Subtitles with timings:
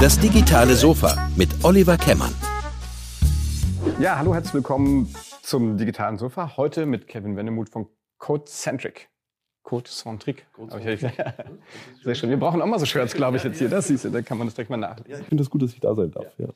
[0.00, 2.34] Das digitale Sofa mit Oliver Kemmern.
[4.00, 6.56] Ja, hallo, herzlich willkommen zum digitalen Sofa.
[6.56, 7.86] Heute mit Kevin Wendemuth von
[8.18, 9.10] CodeCentric.
[9.62, 10.46] CodeCentric.
[12.02, 12.30] Sehr schön.
[12.30, 13.68] Wir brauchen auch mal so Shirts, glaube ich, jetzt hier.
[13.68, 15.20] Das siehst du, da kann man das direkt mal nachlesen.
[15.20, 16.32] Ich finde es das gut, dass ich da sein darf.
[16.38, 16.48] Ja,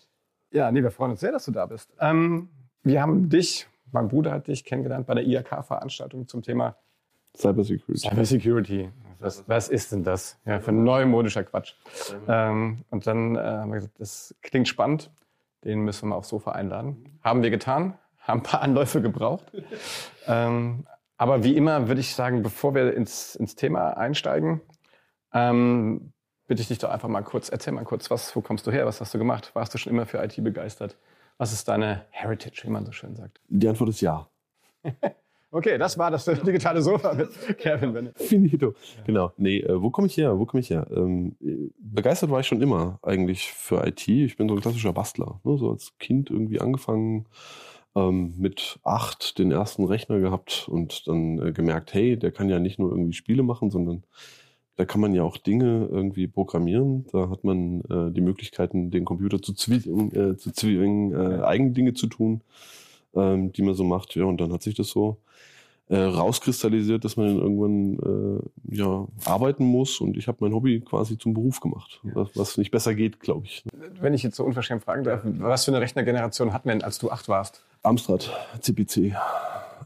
[0.50, 1.92] ja nee, wir freuen uns sehr, dass du da bist.
[2.00, 2.48] Ähm,
[2.82, 6.76] wir haben dich, mein Bruder hat dich kennengelernt bei der IAK-Veranstaltung zum Thema
[7.36, 8.08] Cybersecurity.
[8.08, 8.88] Cybersecurity.
[9.24, 10.38] Was, was ist denn das?
[10.44, 11.74] Ja, für neumodischer Quatsch.
[12.28, 15.10] Ähm, und dann äh, haben wir gesagt, das klingt spannend.
[15.64, 17.18] Den müssen wir mal aufs Sofa einladen.
[17.22, 19.50] Haben wir getan, haben ein paar Anläufe gebraucht.
[20.26, 24.60] ähm, aber wie immer würde ich sagen, bevor wir ins, ins Thema einsteigen,
[25.32, 26.12] ähm,
[26.46, 28.84] bitte ich dich doch einfach mal kurz, erzähl mal kurz, was, wo kommst du her,
[28.84, 29.52] was hast du gemacht?
[29.54, 30.98] Warst du schon immer für IT begeistert?
[31.38, 33.40] Was ist deine Heritage, wie man so schön sagt?
[33.48, 34.28] Die Antwort ist ja.
[35.54, 38.18] Okay, das war das digitale Sofa mit Kevin Bennett.
[38.18, 38.74] Finito.
[39.06, 39.30] Genau.
[39.36, 40.36] Nee, äh, wo komme ich her?
[40.36, 40.84] Wo komme ich her?
[40.90, 41.36] Ähm,
[41.78, 44.08] begeistert war ich schon immer eigentlich für IT.
[44.08, 45.40] Ich bin so ein klassischer Bastler.
[45.44, 45.56] Ne?
[45.56, 47.26] So als Kind irgendwie angefangen,
[47.94, 52.58] ähm, mit acht den ersten Rechner gehabt und dann äh, gemerkt, hey, der kann ja
[52.58, 54.02] nicht nur irgendwie Spiele machen, sondern
[54.74, 57.06] da kann man ja auch Dinge irgendwie programmieren.
[57.12, 61.70] Da hat man äh, die Möglichkeiten, den Computer zu zwingen, äh, zu zwingen äh, eigene
[61.70, 62.40] Dinge zu tun,
[63.14, 64.14] ähm, die man so macht.
[64.14, 65.18] Ja, und dann hat sich das so
[65.88, 68.40] äh, rauskristallisiert, dass man dann irgendwann
[68.70, 70.00] äh, ja, arbeiten muss.
[70.00, 73.46] Und ich habe mein Hobby quasi zum Beruf gemacht, was, was nicht besser geht, glaube
[73.46, 73.64] ich.
[74.00, 77.10] Wenn ich jetzt so unverschämt fragen darf, was für eine Rechnergeneration hatten denn, als du
[77.10, 77.62] acht warst?
[77.82, 79.14] Amstrad, CPC.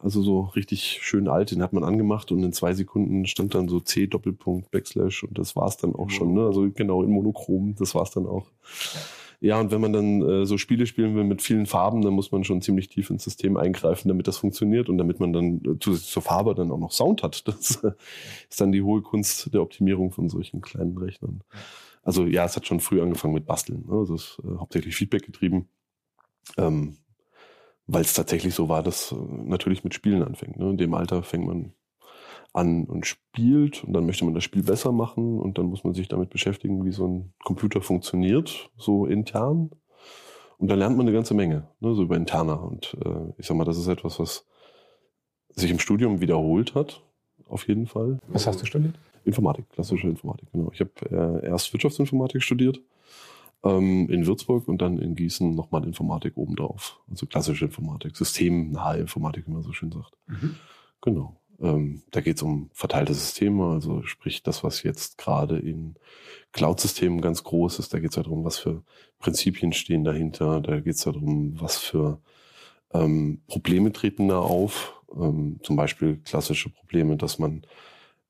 [0.01, 3.69] Also so richtig schön alt, den hat man angemacht und in zwei Sekunden stand dann
[3.69, 6.35] so C Doppelpunkt Backslash und das war's dann auch schon.
[6.35, 6.47] Ne?
[6.47, 8.47] Also genau in Monochrom, das war's dann auch.
[8.95, 9.01] Ja,
[9.61, 12.43] und wenn man dann äh, so Spiele spielen will mit vielen Farben, dann muss man
[12.43, 16.11] schon ziemlich tief ins System eingreifen, damit das funktioniert und damit man dann äh, zusätzlich
[16.11, 17.47] zur Farbe dann auch noch Sound hat.
[17.47, 17.93] Das äh,
[18.51, 21.43] ist dann die hohe Kunst der Optimierung von solchen kleinen Rechnern.
[22.03, 23.85] Also ja, es hat schon früh angefangen mit Basteln.
[23.87, 23.97] Ne?
[23.97, 25.69] Also es ist äh, hauptsächlich Feedback getrieben.
[26.57, 26.97] Ähm,
[27.87, 30.59] weil es tatsächlich so war, dass äh, natürlich mit Spielen anfängt.
[30.59, 30.71] Ne?
[30.71, 31.73] In dem Alter fängt man
[32.59, 35.95] an und spielt und dann möchte man das Spiel besser machen und dann muss man
[35.95, 39.71] sich damit beschäftigen, wie so ein Computer funktioniert, so intern.
[40.59, 42.63] Und dann lernt man eine ganze Menge, ne, so über Interner.
[42.63, 44.45] Und äh, ich sag mal, das ist etwas, was
[45.55, 47.03] sich im Studium wiederholt hat,
[47.49, 48.19] auf jeden Fall.
[48.29, 48.99] Was hast du studiert?
[49.25, 50.71] Informatik, klassische Informatik, genau.
[50.73, 52.81] Ich habe äh, erst Wirtschaftsinformatik studiert
[53.63, 57.01] ähm, in Würzburg und dann in Gießen nochmal Informatik obendrauf.
[57.11, 60.13] Also klassische Informatik, systemnahe Informatik, wie man so schön sagt.
[60.27, 60.57] Mhm.
[61.03, 61.38] Genau.
[61.61, 65.97] Ähm, da geht es um verteilte Systeme, also sprich das, was jetzt gerade in
[66.53, 67.93] Cloud-Systemen ganz groß ist.
[67.93, 68.83] Da geht es darum, was für
[69.19, 70.61] Prinzipien stehen dahinter.
[70.61, 72.21] Da geht es darum, was für
[72.93, 75.03] ähm, Probleme treten da auf.
[75.15, 77.63] Ähm, zum Beispiel klassische Probleme, dass man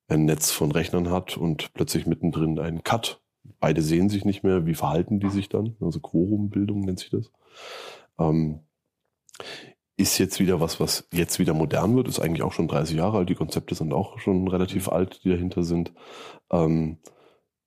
[0.08, 3.20] ein Netz von Rechnern hat und plötzlich mittendrin einen Cut.
[3.60, 4.66] Beide sehen sich nicht mehr.
[4.66, 5.76] Wie verhalten die sich dann?
[5.80, 7.30] Also Quorumbildung nennt sich das.
[9.98, 13.18] Ist jetzt wieder was, was jetzt wieder modern wird, ist eigentlich auch schon 30 Jahre
[13.18, 13.28] alt.
[13.28, 15.92] Die Konzepte sind auch schon relativ alt, die dahinter sind.
[16.52, 16.98] Ähm,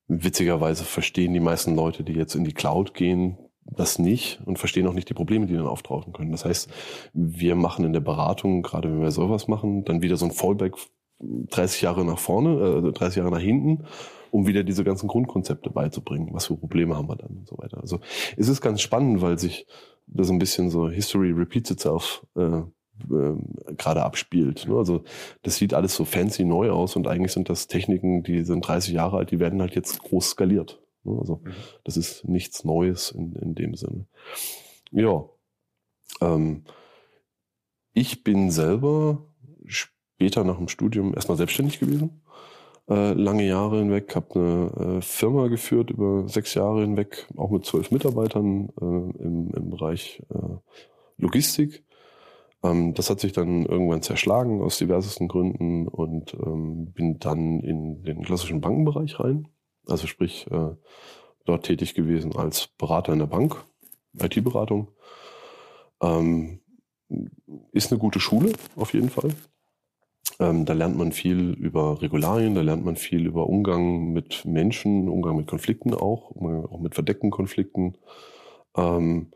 [0.08, 4.88] witzigerweise verstehen die meisten Leute, die jetzt in die Cloud gehen, das nicht und verstehen
[4.88, 6.32] auch nicht die Probleme, die dann auftauchen können.
[6.32, 6.70] Das heißt,
[7.14, 10.76] wir machen in der Beratung, gerade wenn wir sowas machen, dann wieder so ein Fallback
[11.20, 13.86] 30 Jahre nach vorne, äh, 30 Jahre nach hinten,
[14.32, 16.30] um wieder diese ganzen Grundkonzepte beizubringen.
[16.32, 17.80] Was für Probleme haben wir dann und so weiter.
[17.82, 18.00] Also
[18.38, 19.68] es ist ganz spannend, weil sich
[20.12, 22.62] das ein bisschen so History repeats itself äh,
[23.10, 23.36] äh,
[23.78, 24.68] gerade abspielt.
[24.68, 24.76] Ne?
[24.76, 25.04] Also
[25.44, 28.94] das sieht alles so fancy neu aus und eigentlich sind das Techniken, die sind 30
[28.94, 30.82] Jahre alt, die werden halt jetzt groß skaliert.
[31.04, 31.18] Ne?
[31.20, 31.54] Also mhm.
[31.84, 34.06] das ist nichts Neues in, in dem Sinne.
[34.92, 35.26] Ja.
[36.20, 36.66] Ähm,
[37.94, 39.26] ich bin selber
[39.66, 42.22] später nach dem Studium erstmal selbstständig gewesen.
[42.92, 47.66] Äh, lange Jahre hinweg, habe eine äh, Firma geführt über sechs Jahre hinweg, auch mit
[47.66, 50.58] zwölf Mitarbeitern äh, im, im Bereich äh,
[51.18, 51.86] Logistik.
[52.62, 58.04] Ähm, das hat sich dann irgendwann zerschlagen aus diversesten Gründen und ähm, bin dann in
[58.04, 59.48] den klassischen Bankenbereich rein.
[59.88, 60.76] Also sprich, äh,
[61.46, 63.64] dort tätig gewesen als Berater in der Bank,
[64.22, 64.90] IT-Beratung.
[66.02, 66.60] Ähm,
[67.72, 69.30] ist eine gute Schule, auf jeden Fall.
[70.42, 75.08] Ähm, da lernt man viel über Regularien, da lernt man viel über Umgang mit Menschen,
[75.08, 77.96] Umgang mit Konflikten auch, auch mit verdeckten Konflikten.
[78.76, 79.32] Ähm,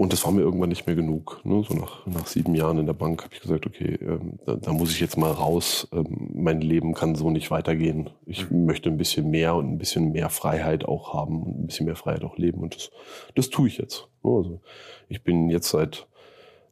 [0.00, 1.40] und das war mir irgendwann nicht mehr genug.
[1.44, 1.64] Ne?
[1.68, 4.72] So nach, nach sieben Jahren in der Bank habe ich gesagt, okay, ähm, da, da,
[4.72, 5.88] muss ich jetzt mal raus.
[5.92, 8.10] Ähm, mein Leben kann so nicht weitergehen.
[8.24, 8.64] Ich mhm.
[8.64, 11.96] möchte ein bisschen mehr und ein bisschen mehr Freiheit auch haben und ein bisschen mehr
[11.96, 12.60] Freiheit auch leben.
[12.60, 12.90] Und das,
[13.34, 14.08] das tue ich jetzt.
[14.22, 14.30] Ne?
[14.30, 14.60] Also
[15.08, 16.06] ich bin jetzt seit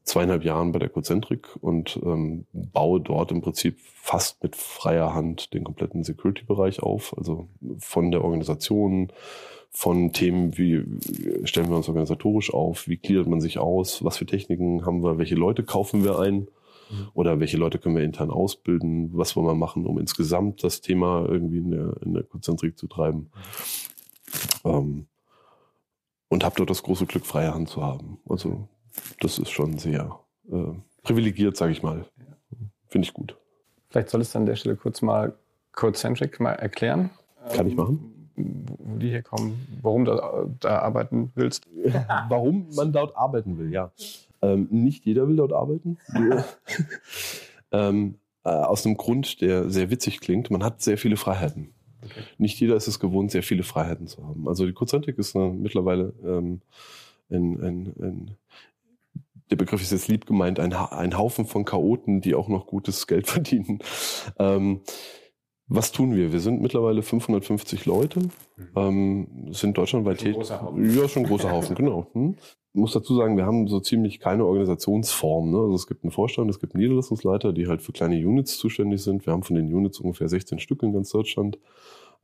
[0.06, 5.52] zweieinhalb Jahren bei der Cozentrik und ähm, baue dort im Prinzip fast mit freier Hand
[5.52, 7.16] den kompletten Security-Bereich auf.
[7.18, 7.48] Also
[7.78, 9.12] von der Organisation,
[9.70, 10.84] von Themen wie
[11.44, 15.18] stellen wir uns organisatorisch auf, wie gliedert man sich aus, was für Techniken haben wir,
[15.18, 16.46] welche Leute kaufen wir ein
[16.88, 17.08] mhm.
[17.12, 21.26] oder welche Leute können wir intern ausbilden, was wollen wir machen, um insgesamt das Thema
[21.28, 23.32] irgendwie in der, in der Konzentrik zu treiben.
[24.64, 24.70] Mhm.
[24.70, 25.06] Ähm,
[26.28, 28.18] und habe dort das große Glück, freie Hand zu haben.
[28.28, 28.68] Also
[29.20, 30.18] das ist schon sehr
[30.50, 30.72] äh,
[31.02, 32.04] privilegiert, sage ich mal.
[32.88, 33.36] Finde ich gut.
[33.90, 35.34] Vielleicht solltest du an der Stelle kurz mal
[35.72, 37.10] Codecentric mal erklären.
[37.54, 38.30] Kann ich machen.
[38.36, 41.66] Wo die hier kommen, warum du da arbeiten willst.
[42.28, 43.92] warum man dort arbeiten will, ja.
[44.42, 45.98] Ähm, nicht jeder will dort arbeiten.
[47.72, 50.50] ähm, äh, aus einem Grund, der sehr witzig klingt.
[50.50, 51.72] Man hat sehr viele Freiheiten.
[52.04, 52.20] Okay.
[52.38, 54.46] Nicht jeder ist es gewohnt, sehr viele Freiheiten zu haben.
[54.48, 56.60] Also die Codecentric ist eine, mittlerweile ähm,
[57.30, 58.36] ein, ein, ein
[59.50, 63.06] der Begriff ist jetzt lieb gemeint, ein, ein Haufen von Chaoten, die auch noch gutes
[63.06, 63.80] Geld verdienen.
[64.38, 64.80] Ähm,
[65.68, 66.32] was tun wir?
[66.32, 68.30] Wir sind mittlerweile 550 Leute, mhm.
[68.76, 70.48] ähm, sind deutschlandweit tätig.
[70.48, 72.06] Ja, schon ein großer Haufen, genau.
[72.12, 72.36] Hm.
[72.72, 75.50] Ich muss dazu sagen, wir haben so ziemlich keine Organisationsform.
[75.50, 75.58] Ne?
[75.58, 79.02] Also es gibt einen Vorstand, es gibt einen Niederlassungsleiter, die halt für kleine Units zuständig
[79.02, 79.24] sind.
[79.24, 81.58] Wir haben von den Units ungefähr 16 Stück in ganz Deutschland,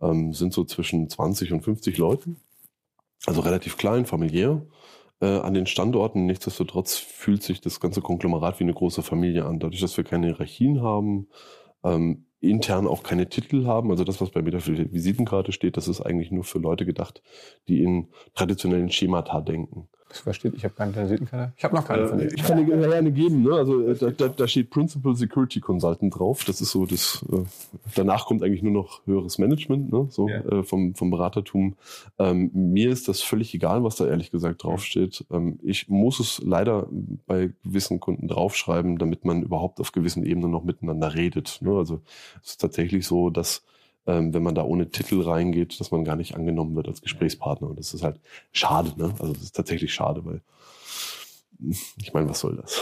[0.03, 2.37] ähm, sind so zwischen 20 und 50 Leuten.
[3.25, 4.63] Also relativ klein, familiär
[5.21, 6.27] an den Standorten.
[6.27, 9.61] Nichtsdestotrotz fühlt sich das ganze Konglomerat wie eine große Familie an.
[9.61, 11.29] Dadurch, dass wir keine Hierarchien haben,
[11.85, 13.91] ähm, intern auch keine Titel haben.
[13.91, 16.85] Also das, was bei mir für die Visitenkarte steht, das ist eigentlich nur für Leute
[16.85, 17.23] gedacht,
[17.69, 19.89] die in traditionellen Schemata denken.
[20.13, 21.55] Das versteht, ich habe keine Visitenkarte.
[21.57, 22.35] Ich habe noch keine von denen.
[22.35, 23.45] Ich kann dir gerne geben.
[23.45, 23.55] Ne?
[23.55, 26.45] Also äh, da, da, da steht Principal Security Consultant drauf.
[26.45, 27.25] Das ist so das.
[27.33, 27.45] Äh,
[27.95, 30.09] danach kommt eigentlich nur noch höheres Management, ne?
[30.11, 30.41] so ja.
[30.41, 31.77] äh, vom vom Beratertum.
[32.19, 35.25] Ähm, mir ist das völlig egal, was da ehrlich gesagt draufsteht.
[35.31, 36.89] Ähm, ich muss es leider
[37.27, 41.59] bei gewissen Kunden draufschreiben, damit man überhaupt auf gewissen Ebenen noch miteinander redet.
[41.63, 41.71] Ne?
[41.71, 42.03] Also
[42.43, 43.65] es ist tatsächlich so, dass
[44.07, 47.71] ähm, wenn man da ohne Titel reingeht, dass man gar nicht angenommen wird als Gesprächspartner.
[47.71, 48.21] Und das ist halt
[48.53, 49.15] schade, ne?
[49.19, 50.43] Also das ist tatsächlich schade, weil
[52.01, 52.81] ich meine, was soll das?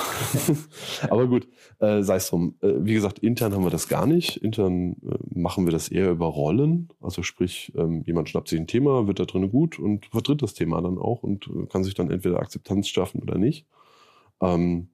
[1.10, 1.48] Aber gut,
[1.80, 2.54] äh, sei es drum.
[2.62, 4.38] Äh, wie gesagt, intern haben wir das gar nicht.
[4.38, 6.88] Intern äh, machen wir das eher über Rollen.
[7.00, 10.54] Also sprich, ähm, jemand schnappt sich ein Thema, wird da drin gut und vertritt das
[10.54, 13.66] Thema dann auch und äh, kann sich dann entweder Akzeptanz schaffen oder nicht.
[14.40, 14.88] Ähm,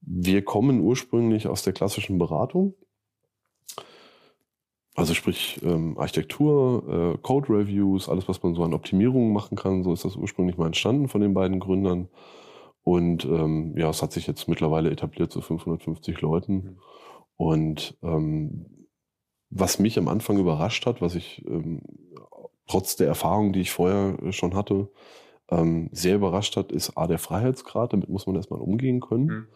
[0.00, 2.74] wir kommen ursprünglich aus der klassischen Beratung.
[4.96, 9.82] Also sprich ähm, Architektur, äh, Code Reviews, alles, was man so an Optimierungen machen kann,
[9.82, 12.08] so ist das ursprünglich mal entstanden von den beiden Gründern.
[12.82, 16.54] Und ähm, ja, es hat sich jetzt mittlerweile etabliert zu so 550 Leuten.
[16.54, 16.78] Mhm.
[17.36, 18.88] Und ähm,
[19.50, 21.82] was mich am Anfang überrascht hat, was ich ähm,
[22.66, 24.88] trotz der Erfahrung, die ich vorher schon hatte,
[25.50, 27.92] ähm, sehr überrascht hat, ist A, der Freiheitsgrad.
[27.92, 29.26] Damit muss man erstmal umgehen können.
[29.26, 29.46] Mhm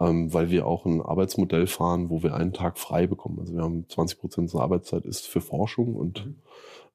[0.00, 3.38] ähm, weil wir auch ein Arbeitsmodell fahren, wo wir einen Tag frei bekommen.
[3.38, 6.36] Also wir haben 20 Prozent unserer Arbeitszeit ist für Forschung und mhm.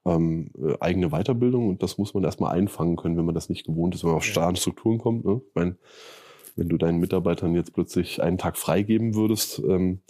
[0.06, 3.66] ähm, äh, eigene Weiterbildung und das muss man erstmal einfangen können, wenn man das nicht
[3.66, 5.24] gewohnt ist, wenn man auf starren Strukturen kommt.
[5.24, 5.42] Ne?
[5.48, 5.78] Ich meine,
[6.56, 10.02] wenn du deinen Mitarbeitern jetzt plötzlich einen Tag freigeben würdest, ähm,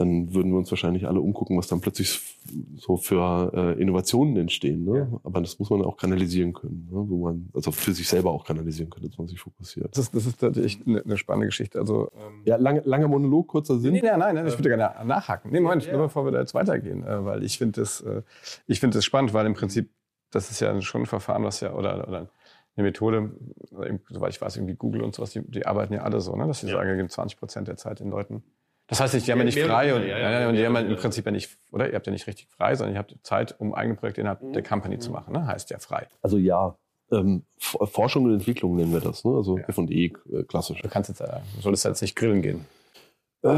[0.00, 2.38] dann würden wir uns wahrscheinlich alle umgucken, was dann plötzlich
[2.76, 4.86] so für äh, Innovationen entstehen.
[4.86, 5.10] Ne?
[5.12, 5.20] Ja.
[5.24, 7.04] Aber das muss man auch kanalisieren können, ne?
[7.06, 9.94] wo man also für sich selber auch kanalisieren könnte, dass man sich fokussiert.
[9.94, 11.78] Das ist, das ist tatsächlich eine, eine spannende Geschichte.
[11.78, 13.92] Also ähm ja, lange, langer Monolog, kurzer Sinn.
[13.92, 15.50] Nee, nee, nein, nein, ich würde gerne nachhaken.
[15.50, 15.92] Nee, Moment, ja.
[15.92, 18.22] nur bevor wir da jetzt weitergehen, äh, weil ich finde das, äh,
[18.66, 19.90] ich finde das spannend, weil im Prinzip
[20.30, 22.30] das ist ja schon ein Verfahren, was ja oder, oder
[22.76, 23.32] eine Methode,
[24.08, 26.46] soweit ich weiß, irgendwie Google und sowas, die, die arbeiten ja alle so, ne?
[26.46, 26.76] dass sie ja.
[26.76, 28.42] sagen, 20 Prozent der Zeit den Leuten
[28.90, 30.96] das heißt, die haben ja nicht frei und, ja, ja, und die haben ja im
[30.96, 31.88] Prinzip ja nicht, oder?
[31.88, 34.64] Ihr habt ja nicht richtig frei, sondern ihr habt Zeit, um eigene Projekte innerhalb der
[34.64, 35.46] Company zu machen, ne?
[35.46, 36.08] Heißt ja frei.
[36.22, 36.76] Also ja.
[37.12, 39.32] Ähm, Forschung und Entwicklung nennen wir das, ne?
[39.32, 39.64] Also ja.
[39.68, 40.80] F&E äh, klassisch.
[40.82, 42.66] Du kannst jetzt, äh, solltest jetzt nicht grillen gehen.
[43.42, 43.48] Äh,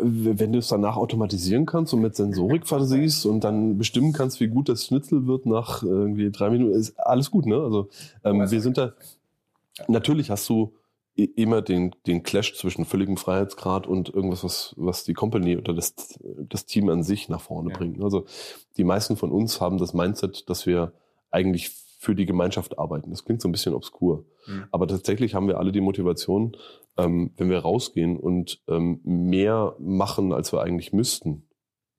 [0.00, 4.48] wenn du es danach automatisieren kannst und mit Sensorik versiehst und dann bestimmen kannst, wie
[4.48, 7.56] gut das Schnitzel wird nach irgendwie drei Minuten, ist alles gut, ne?
[7.56, 7.88] Also
[8.22, 8.92] ähm, wir sind da.
[9.88, 10.74] Natürlich hast du
[11.14, 15.94] immer den, den Clash zwischen völligem Freiheitsgrad und irgendwas, was, was die Company oder das,
[16.22, 17.76] das Team an sich nach vorne ja.
[17.76, 18.02] bringt.
[18.02, 18.24] Also
[18.76, 20.92] die meisten von uns haben das Mindset, dass wir
[21.30, 23.10] eigentlich für die Gemeinschaft arbeiten.
[23.10, 24.24] Das klingt so ein bisschen obskur.
[24.46, 24.64] Mhm.
[24.72, 26.56] Aber tatsächlich haben wir alle die Motivation,
[26.96, 31.46] ähm, wenn wir rausgehen und ähm, mehr machen, als wir eigentlich müssten,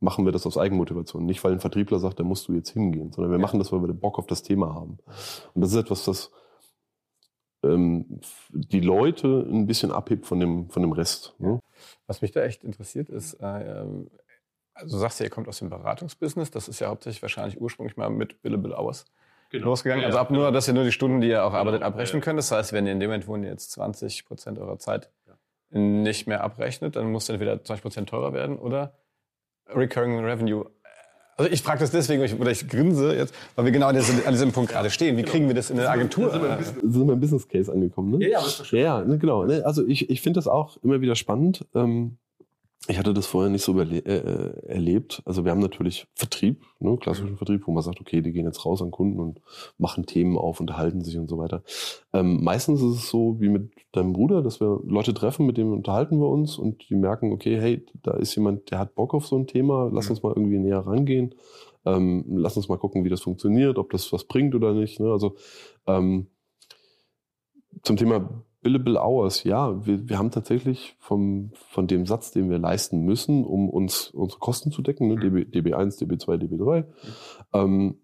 [0.02, 1.26] machen wir das aus Eigenmotivation.
[1.26, 3.42] Nicht, weil ein Vertriebler sagt, da musst du jetzt hingehen, sondern wir ja.
[3.42, 4.98] machen das, weil wir den Bock auf das Thema haben.
[5.54, 6.32] Und das ist etwas, das
[7.64, 11.36] ähm, die Leute ein bisschen abhebt von dem, von dem Rest.
[11.40, 11.60] Ne?
[12.08, 13.86] Was mich da echt interessiert ist, äh,
[14.76, 17.96] also du sagst ja, ihr kommt aus dem Beratungsbusiness, das ist ja hauptsächlich wahrscheinlich ursprünglich
[17.96, 19.06] mal mit Billable Hours
[19.50, 19.68] genau.
[19.68, 20.04] losgegangen.
[20.04, 21.92] Also ab nur, dass ihr nur die Stunden, die ihr auch arbeitet, genau.
[21.92, 22.40] abrechnen könnt.
[22.40, 25.12] Das heißt, wenn ihr in dem Moment, wo ihr jetzt 20 Prozent eurer Zeit
[25.70, 28.96] nicht mehr abrechnet, dann muss entweder 20 Prozent teurer werden oder
[29.68, 30.70] Recurring Revenue
[31.38, 34.32] also ich frage das deswegen, oder ich grinse jetzt, weil wir genau an diesem, an
[34.32, 35.18] diesem Punkt gerade stehen.
[35.18, 36.28] Wie kriegen wir das in eine Agentur?
[36.28, 36.42] Da sind
[36.82, 38.26] wir, sind wir im Business Case angekommen, ne?
[38.26, 38.80] Ja, ja, ist doch schön.
[38.80, 39.46] Ja, ne, genau.
[39.46, 39.64] Ne?
[39.66, 41.66] Also ich, ich finde das auch immer wieder spannend.
[41.74, 42.18] Ähm,
[42.88, 45.22] ich hatte das vorher nicht so äh, äh, erlebt.
[45.26, 48.66] Also wir haben natürlich Vertrieb, ne, klassischen Vertrieb, wo man sagt, okay, die gehen jetzt
[48.66, 49.40] raus an Kunden und
[49.78, 51.64] machen Themen auf, unterhalten sich und so weiter.
[52.12, 55.72] Ähm, meistens ist es so wie mit deinem Bruder, dass wir Leute treffen, mit denen
[55.72, 59.28] unterhalten wir uns und die merken, okay, hey, da ist jemand, der hat Bock auf
[59.28, 61.36] so ein Thema, lass uns mal irgendwie näher rangehen.
[61.86, 65.00] Ähm, lass uns mal gucken, wie das funktioniert, ob das was bringt oder nicht.
[65.00, 65.10] Ne?
[65.10, 65.36] Also
[65.88, 66.28] ähm,
[67.82, 72.58] zum Thema Billable Hours, ja, wir, wir haben tatsächlich vom, von dem Satz, den wir
[72.58, 76.86] leisten müssen, um uns unsere Kosten zu decken, ne, DB, DB1, DB2, DB3,
[77.54, 77.98] ähm,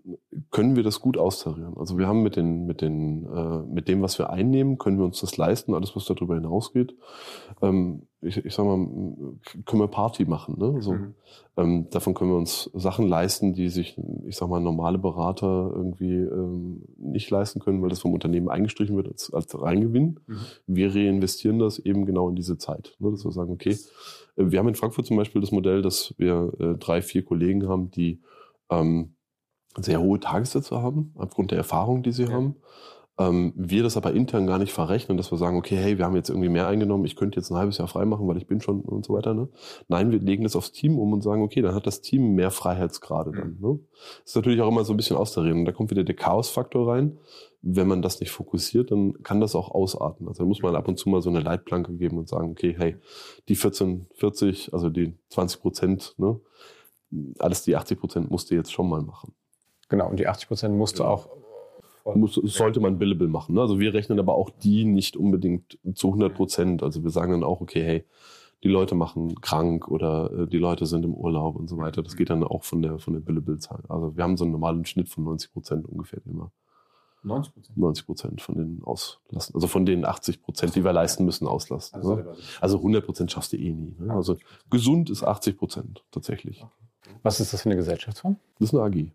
[0.51, 1.75] können wir das gut austarieren.
[1.77, 5.05] Also wir haben mit den, mit den, äh, mit dem, was wir einnehmen, können wir
[5.05, 6.95] uns das leisten, alles was darüber hinausgeht.
[7.61, 8.77] Ähm, ich, ich sag mal,
[9.65, 10.55] können wir Party machen.
[10.57, 10.81] Ne?
[10.81, 11.13] So, mhm.
[11.55, 16.17] ähm, davon können wir uns Sachen leisten, die sich, ich sag mal, normale Berater irgendwie
[16.17, 20.19] ähm, nicht leisten können, weil das vom Unternehmen eingestrichen wird als, als Reingewinn.
[20.27, 20.37] Mhm.
[20.67, 22.95] Wir reinvestieren das eben genau in diese Zeit.
[22.99, 23.11] Ne?
[23.11, 23.77] Dass wir sagen, okay,
[24.35, 27.69] äh, wir haben in Frankfurt zum Beispiel das Modell, dass wir äh, drei, vier Kollegen
[27.69, 28.21] haben, die
[28.69, 29.15] ähm,
[29.77, 32.31] sehr hohe Tagessätze haben, aufgrund der Erfahrung, die sie ja.
[32.31, 32.55] haben
[33.19, 36.15] ähm, wir das aber intern gar nicht verrechnen, dass wir sagen, okay, hey, wir haben
[36.15, 38.61] jetzt irgendwie mehr eingenommen, ich könnte jetzt ein halbes Jahr frei machen, weil ich bin
[38.61, 39.33] schon und so weiter.
[39.33, 39.49] Ne?
[39.89, 42.49] Nein, wir legen das aufs Team um und sagen, okay, dann hat das Team mehr
[42.49, 43.57] Freiheitsgrade dann.
[43.59, 43.67] Mhm.
[43.67, 43.79] Ne?
[44.21, 45.59] Das ist natürlich auch immer so ein bisschen austarieren.
[45.59, 47.17] Und da kommt wieder der Chaos-Faktor rein.
[47.61, 50.29] Wenn man das nicht fokussiert, dann kann das auch ausarten.
[50.29, 52.73] Also da muss man ab und zu mal so eine Leitplanke geben und sagen, okay,
[52.77, 52.95] hey,
[53.49, 56.39] die 14, 40, also die 20 Prozent, ne?
[57.37, 59.33] alles die 80 Prozent musst du jetzt schon mal machen.
[59.89, 61.27] Genau, und die 80 Prozent musst du auch
[62.05, 63.55] muss, sollte man billable machen.
[63.55, 63.61] Ne?
[63.61, 66.83] Also wir rechnen aber auch die nicht unbedingt zu 100 Prozent.
[66.83, 68.05] Also wir sagen dann auch, okay, hey,
[68.63, 72.03] die Leute machen krank oder äh, die Leute sind im Urlaub und so weiter.
[72.03, 73.83] Das geht dann auch von der, von der Billable-Zahl.
[73.87, 76.51] Also wir haben so einen normalen Schnitt von 90 Prozent ungefähr immer.
[77.23, 77.77] 90 Prozent?
[77.77, 79.55] 90 Prozent von den auslassen.
[79.55, 81.95] Also von den 80 Prozent, die wir leisten müssen, auslassen.
[81.95, 82.35] Also, ne?
[82.61, 83.95] also 100 Prozent schaffst du eh nie.
[83.99, 84.13] Ne?
[84.13, 84.37] Also
[84.69, 86.65] gesund ist 80 Prozent tatsächlich.
[87.23, 88.37] Was ist das für eine Gesellschaftsform?
[88.59, 89.11] Das ist eine AG.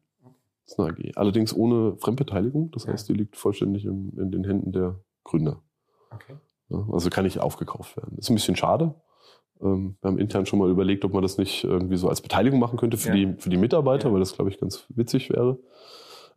[0.65, 1.17] Das ist eine AG.
[1.17, 2.71] Allerdings ohne Fremdbeteiligung.
[2.71, 5.63] Das heißt, die liegt vollständig im, in den Händen der Gründer.
[6.11, 6.35] Okay.
[6.71, 8.17] Ja, also kann nicht aufgekauft werden.
[8.19, 8.95] Ist ein bisschen schade.
[9.61, 12.59] Ähm, wir haben intern schon mal überlegt, ob man das nicht irgendwie so als Beteiligung
[12.59, 13.15] machen könnte für, ja.
[13.15, 14.13] die, für die Mitarbeiter, ja.
[14.13, 15.59] weil das, glaube ich, ganz witzig wäre.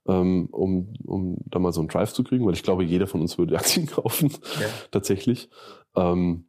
[0.07, 3.21] Ähm, um, um da mal so einen Drive zu kriegen, weil ich glaube, jeder von
[3.21, 4.31] uns würde Aktien kaufen,
[4.91, 5.49] tatsächlich.
[5.95, 6.45] Ähm,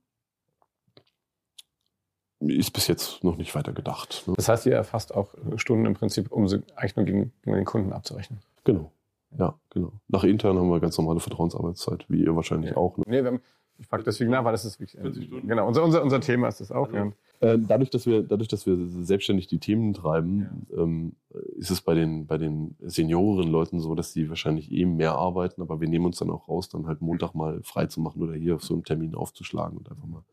[2.40, 4.24] ist bis jetzt noch nicht weiter gedacht.
[4.26, 4.34] Ne?
[4.36, 7.64] Das heißt, ihr erfasst auch Stunden im Prinzip, um sie eigentlich nur gegen, gegen den
[7.64, 8.40] Kunden abzurechnen.
[8.64, 8.92] Genau.
[9.36, 9.92] Ja, genau.
[10.08, 12.76] Nach intern haben wir ganz normale Vertrauensarbeitszeit, wie ihr wahrscheinlich ja.
[12.76, 12.96] auch.
[12.96, 13.04] Ne?
[13.06, 13.40] Nee, wir haben,
[13.78, 15.48] ich frage deswegen nach, weil das ist wirklich, 40 Stunden.
[15.48, 16.92] Genau, unser, unser, unser Thema ist das auch.
[16.92, 20.82] Also, äh, dadurch, dass wir, dadurch, dass wir selbstständig die Themen treiben, ja.
[20.82, 21.12] ähm,
[21.56, 25.80] ist es bei den, bei den Senioren-Leuten so, dass die wahrscheinlich eben mehr arbeiten, aber
[25.80, 28.56] wir nehmen uns dann auch raus, dann halt Montag mal frei zu machen oder hier
[28.56, 30.24] auf so einem Termin aufzuschlagen und einfach mal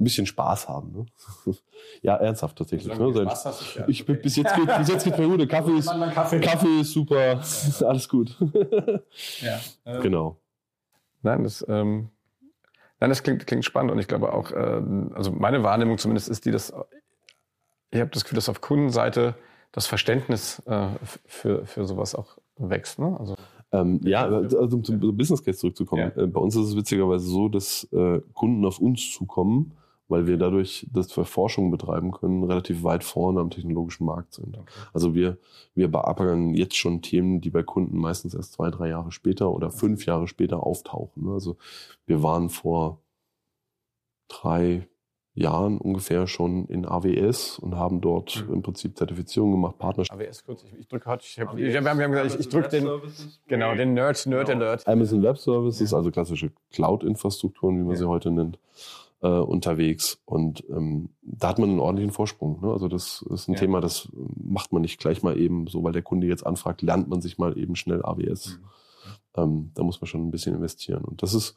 [0.00, 0.92] ein bisschen Spaß haben.
[0.92, 1.06] Ne?
[2.02, 2.96] ja, ernsthaft tatsächlich.
[2.98, 3.12] Ne?
[3.12, 4.14] Spaß hast, ja, ich, okay.
[4.20, 5.48] bis, jetzt geht, bis jetzt geht mir gut.
[5.48, 6.40] Kaffee ist, Kaffee.
[6.40, 7.34] Kaffee ist super.
[7.34, 7.40] Ja.
[7.86, 8.36] Alles gut.
[9.40, 9.60] ja.
[9.84, 10.40] Ähm, genau.
[11.22, 12.10] Nein, das, ähm,
[13.00, 14.82] nein, das klingt, klingt spannend und ich glaube auch, äh,
[15.14, 16.72] also meine Wahrnehmung zumindest ist die, dass
[17.90, 19.34] ich habe das Gefühl, dass auf Kundenseite
[19.72, 20.88] das Verständnis äh,
[21.26, 22.98] für, für sowas auch wächst.
[22.98, 23.16] Ne?
[23.18, 23.36] Also
[23.72, 26.12] ähm, ja, also um zum Business Case zurückzukommen.
[26.16, 26.22] Ja.
[26.22, 29.72] Äh, bei uns ist es witzigerweise so, dass äh, Kunden auf uns zukommen,
[30.08, 34.58] weil wir dadurch, dass wir Forschung betreiben können, relativ weit vorne am technologischen Markt sind.
[34.58, 34.72] Okay.
[34.92, 35.38] Also wir,
[35.74, 39.70] wir beackern jetzt schon Themen, die bei Kunden meistens erst zwei, drei Jahre später oder
[39.70, 41.24] fünf Jahre später auftauchen.
[41.24, 41.32] Ne?
[41.32, 41.56] Also
[42.06, 43.02] wir waren vor
[44.28, 44.88] drei,
[45.38, 48.54] Jahren ungefähr schon in AWS und haben dort mhm.
[48.54, 50.20] im Prinzip Zertifizierung gemacht, Partnerschaft.
[50.20, 52.88] AWS, kurz, ich, ich drücke heute, ich, hab, wir haben gesagt, ich, ich drücke den,
[53.46, 54.64] genau, den Nerd, Nerd genau.
[54.64, 54.86] Alert.
[54.86, 55.96] Amazon Web Services, ja.
[55.96, 57.96] also klassische Cloud-Infrastrukturen, wie man ja.
[57.96, 58.58] sie heute nennt,
[59.22, 60.20] äh, unterwegs.
[60.24, 62.60] Und ähm, da hat man einen ordentlichen Vorsprung.
[62.60, 62.72] Ne?
[62.72, 63.58] Also das ist ein ja.
[63.58, 67.08] Thema, das macht man nicht gleich mal eben so, weil der Kunde jetzt anfragt, lernt
[67.08, 68.58] man sich mal eben schnell AWS.
[68.58, 68.64] Mhm.
[69.36, 71.04] Ähm, da muss man schon ein bisschen investieren.
[71.04, 71.54] Und das ist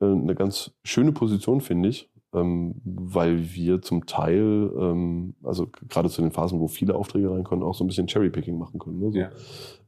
[0.00, 6.10] äh, eine ganz schöne Position, finde ich, ähm, weil wir zum Teil, ähm, also gerade
[6.10, 8.98] zu den Phasen, wo viele Aufträge reinkommen, auch so ein bisschen Cherrypicking machen können.
[8.98, 9.12] Ne?
[9.12, 9.30] So, ja.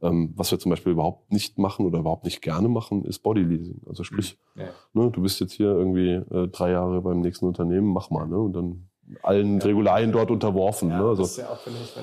[0.01, 3.81] ähm, was wir zum Beispiel überhaupt nicht machen oder überhaupt nicht gerne machen, ist Bodyleasing.
[3.87, 4.61] Also sprich, mhm.
[4.61, 4.67] ja.
[4.93, 8.27] ne, du bist jetzt hier irgendwie äh, drei Jahre beim nächsten Unternehmen, mach mal.
[8.27, 8.37] Ne?
[8.37, 8.89] Und dann
[9.23, 10.89] allen Regularien dort unterworfen.
[10.89, 11.05] Ja, ne?
[11.09, 11.47] also, das, ja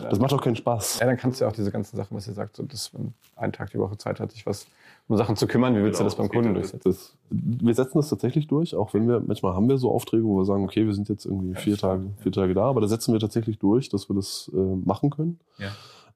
[0.08, 1.00] das macht auch keinen Spaß.
[1.00, 3.14] Ja, dann kannst du ja auch diese ganzen Sachen, was ihr sagt, so, dass man
[3.36, 4.66] einen Tag die Woche Zeit hat, sich was
[5.08, 5.74] um Sachen zu kümmern.
[5.74, 6.82] Wie willst Genau, du das beim Kunden durchsetzen?
[6.84, 10.38] Das, wir setzen das tatsächlich durch, auch wenn wir, manchmal haben wir so Aufträge, wo
[10.38, 13.12] wir sagen, okay, wir sind jetzt irgendwie vier Tage, vier Tage da, aber da setzen
[13.12, 15.38] wir tatsächlich durch, dass wir das äh, machen können.
[15.58, 15.70] Ja.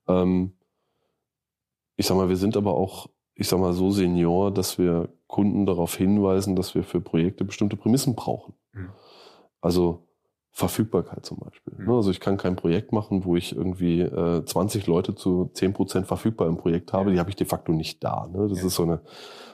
[0.08, 0.52] Ähm,
[1.96, 5.66] ich sag mal, wir sind aber auch, ich sag mal, so senior, dass wir Kunden
[5.66, 8.54] darauf hinweisen, dass wir für Projekte bestimmte Prämissen brauchen.
[8.72, 8.90] Mhm.
[9.60, 10.06] Also
[10.52, 11.74] Verfügbarkeit zum Beispiel.
[11.78, 11.86] Mhm.
[11.86, 16.04] Ne, Also ich kann kein Projekt machen, wo ich irgendwie äh, 20 Leute zu 10%
[16.04, 17.14] verfügbar im Projekt habe, Ja.
[17.14, 18.26] die habe ich de facto nicht da.
[18.26, 18.48] Ne?
[18.48, 18.66] Das Ja.
[18.66, 19.00] ist so eine,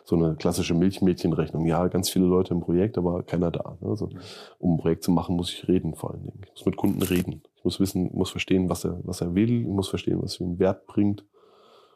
[0.04, 1.66] so eine klassische Milchmädchenrechnung.
[1.66, 3.76] Ja, ganz viele Leute im Projekt, aber keiner da.
[3.80, 3.88] Ne?
[3.90, 4.18] Also, Mhm.
[4.58, 6.40] um ein Projekt zu machen, muss ich reden vor allen Dingen.
[6.44, 7.42] Ich muss mit Kunden reden.
[7.56, 10.44] Ich muss wissen, muss verstehen, was er, was er will, ich muss verstehen, was für
[10.44, 11.26] einen Wert bringt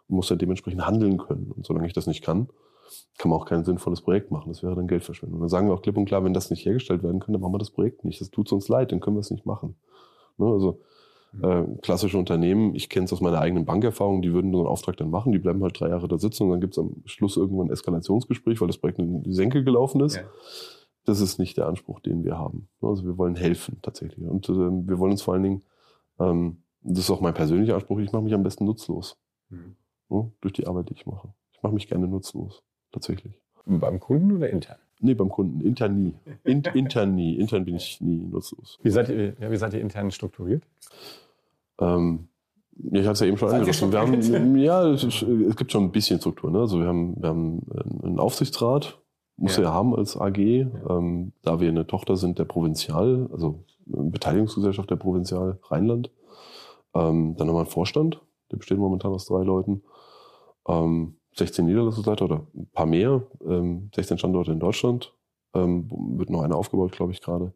[0.09, 1.53] und muss dann dementsprechend handeln können.
[1.53, 2.49] Und solange ich das nicht kann,
[3.19, 4.49] kann man auch kein sinnvolles Projekt machen.
[4.49, 5.37] Das wäre dann Geldverschwendung.
[5.39, 7.41] Und dann sagen wir auch klipp und klar, wenn das nicht hergestellt werden kann, dann
[7.43, 8.21] machen wir das Projekt nicht.
[8.21, 9.77] Das tut uns leid, dann können wir es nicht machen.
[10.39, 10.47] Ne?
[10.47, 10.81] Also
[11.43, 14.97] äh, klassische Unternehmen, ich kenne es aus meiner eigenen Bankerfahrung, die würden so einen Auftrag
[14.97, 17.37] dann machen, die bleiben halt drei Jahre da sitzen und dann gibt es am Schluss
[17.37, 20.17] irgendwann ein Eskalationsgespräch, weil das Projekt in die Senke gelaufen ist.
[20.17, 20.23] Ja.
[21.05, 22.69] Das ist nicht der Anspruch, den wir haben.
[22.83, 24.27] Also wir wollen helfen tatsächlich.
[24.29, 25.63] Und äh, wir wollen uns vor allen Dingen,
[26.19, 29.17] ähm, das ist auch mein persönlicher Anspruch, ich mache mich am besten nutzlos
[29.51, 29.77] Mhm.
[30.09, 31.35] ne, durch die Arbeit, die ich mache.
[31.53, 33.33] Ich mache mich gerne nutzlos, tatsächlich.
[33.67, 34.79] Beim Kunden oder intern?
[35.01, 35.61] Nee, beim Kunden.
[35.61, 36.15] Intern nie.
[36.45, 37.35] In, intern nie.
[37.37, 38.79] Intern bin ich nie nutzlos.
[38.83, 40.63] Wie seid ihr, ja, wie seid ihr intern strukturiert?
[41.81, 42.29] Ähm,
[42.77, 43.93] ja, ich hatte es ja eben schon angerissen.
[43.93, 45.25] Wir haben, ja, es,
[45.57, 46.51] gibt schon ein bisschen Struktur.
[46.51, 46.61] Ne?
[46.61, 47.63] Also wir haben, wir haben
[48.03, 48.99] einen Aufsichtsrat,
[49.37, 49.63] muss Ja.
[49.63, 49.69] ja.
[49.69, 54.91] ja haben als AG, ähm, da wir eine Tochter sind der Provinzial, also eine Beteiligungsgesellschaft
[54.91, 56.11] der Provinzial Rheinland.
[56.95, 58.21] Ähm, dann haben wir einen Vorstand,
[58.51, 59.83] der besteht momentan aus drei Leuten.
[60.69, 65.15] Ähm, 16 Niederlassungsleiter oder ein paar mehr, ähm, 16 Standorte in Deutschland.
[65.55, 67.53] Ähm, wird noch einer aufgebaut, glaube ich, gerade.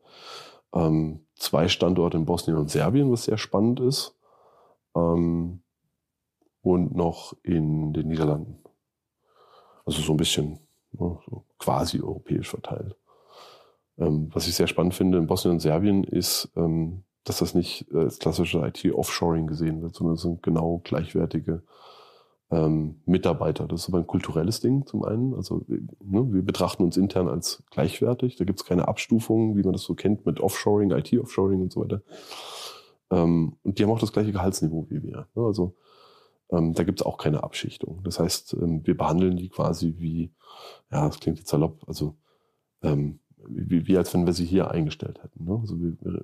[0.74, 4.16] Ähm, zwei Standorte in Bosnien und Serbien, was sehr spannend ist.
[4.96, 5.62] Ähm,
[6.62, 8.58] und noch in den Niederlanden.
[9.84, 10.60] Also so ein bisschen
[10.92, 12.96] ne, so quasi europäisch verteilt.
[13.98, 17.86] Ähm, was ich sehr spannend finde in Bosnien und Serbien ist, ähm, dass das nicht
[17.94, 21.62] als klassische IT-Offshoring gesehen wird, sondern es sind genau gleichwertige
[22.54, 23.66] ähm, Mitarbeiter.
[23.66, 25.34] Das ist aber ein kulturelles Ding zum einen.
[25.34, 28.36] Also ne, wir betrachten uns intern als gleichwertig.
[28.36, 31.80] Da gibt es keine Abstufungen, wie man das so kennt mit Offshoring, IT-Offshoring und so
[31.82, 32.02] weiter.
[33.10, 35.26] Ähm, und die haben auch das gleiche Gehaltsniveau wie wir.
[35.34, 35.44] Ne?
[35.44, 35.74] Also
[36.52, 38.02] ähm, da gibt es auch keine Abschichtung.
[38.04, 40.32] Das heißt, ähm, wir behandeln die quasi wie,
[40.92, 42.16] ja, das klingt jetzt salopp, also
[42.82, 45.44] ähm, wie, wie als wenn wir sie hier eingestellt hätten.
[45.44, 45.58] Ne?
[45.60, 46.22] Also wir, wir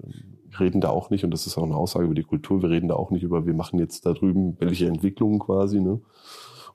[0.59, 2.89] reden da auch nicht, und das ist auch eine Aussage über die Kultur, wir reden
[2.89, 6.01] da auch nicht über, wir machen jetzt da drüben welche Entwicklungen quasi, ne?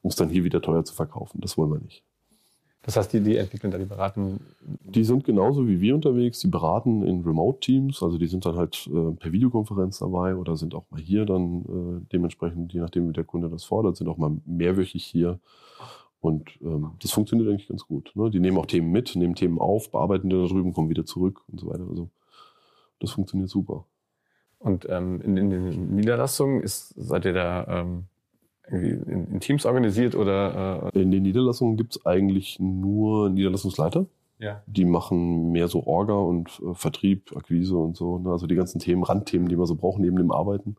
[0.01, 1.41] um es dann hier wieder teuer zu verkaufen.
[1.41, 2.03] Das wollen wir nicht.
[2.85, 4.39] Das heißt, die, die entwickeln da, die beraten.
[4.61, 8.87] Die sind genauso wie wir unterwegs, die beraten in Remote-Teams, also die sind dann halt
[8.93, 13.13] äh, per Videokonferenz dabei oder sind auch mal hier dann äh, dementsprechend, je nachdem wie
[13.13, 15.39] der Kunde das fordert, sind auch mal mehrwöchig hier.
[16.25, 18.11] Und ähm, das funktioniert eigentlich ganz gut.
[18.15, 18.29] Ne?
[18.29, 21.41] Die nehmen auch Themen mit, nehmen Themen auf, bearbeiten die da drüben, kommen wieder zurück
[21.51, 21.85] und so weiter.
[21.89, 22.09] Also
[22.99, 23.85] das funktioniert super.
[24.59, 28.05] Und ähm, in, in den Niederlassungen ist, seid ihr da ähm,
[28.67, 30.91] irgendwie in, in Teams organisiert oder?
[30.93, 34.07] Äh, In den Niederlassungen gibt es eigentlich nur Niederlassungsleiter.
[34.39, 34.63] ja.
[34.65, 38.17] Die machen mehr so Orga und äh, Vertrieb, Akquise und so.
[38.17, 38.31] Ne?
[38.31, 40.77] Also die ganzen Themen, Randthemen, die wir so brauchen neben dem Arbeiten.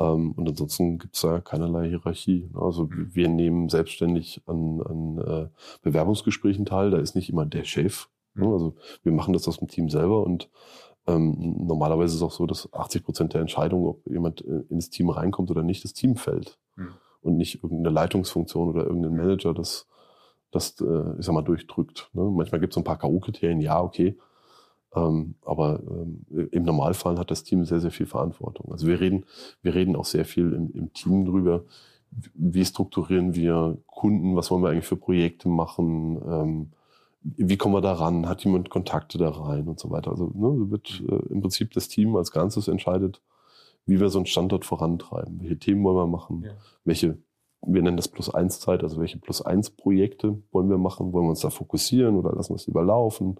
[0.00, 2.48] Ähm, und ansonsten gibt es da keinerlei Hierarchie.
[2.52, 2.60] Ne?
[2.60, 5.48] Also wir wir nehmen selbstständig an, an äh,
[5.82, 6.90] Bewerbungsgesprächen teil.
[6.90, 8.08] Da ist nicht immer der Chef.
[8.34, 8.46] Ne?
[8.46, 8.52] Mhm.
[8.52, 10.48] Also wir machen das aus dem Team selber und
[11.06, 14.90] ähm, normalerweise ist es auch so, dass 80 Prozent der Entscheidung, ob jemand äh, ins
[14.90, 16.58] Team reinkommt oder nicht, das Team fällt.
[16.76, 16.94] Mhm.
[17.22, 19.86] Und nicht irgendeine Leitungsfunktion oder irgendein Manager, das
[20.50, 22.10] das, äh, ich sag mal, durchdrückt.
[22.12, 22.22] Ne?
[22.22, 24.18] Manchmal gibt es ein paar K.O.-Kriterien, ja, okay.
[24.94, 28.72] Ähm, aber ähm, im Normalfall hat das Team sehr, sehr viel Verantwortung.
[28.72, 29.24] Also wir reden,
[29.62, 31.64] wir reden auch sehr viel im, im Team drüber,
[32.34, 36.70] wie strukturieren wir Kunden, was wollen wir eigentlich für Projekte machen, ähm,
[37.22, 40.10] wie kommen wir da ran, hat jemand Kontakte da rein und so weiter.
[40.10, 43.22] Also ne, so wird äh, im Prinzip das Team als Ganzes entscheidet,
[43.86, 46.52] wie wir so einen Standort vorantreiben, welche Themen wollen wir machen, Ja.
[46.84, 47.18] welche
[47.62, 51.26] wir nennen das Plus eins Zeit, also welche Plus eins Projekte wollen wir machen, wollen
[51.26, 53.38] wir uns da fokussieren oder lassen wir es lieber laufen.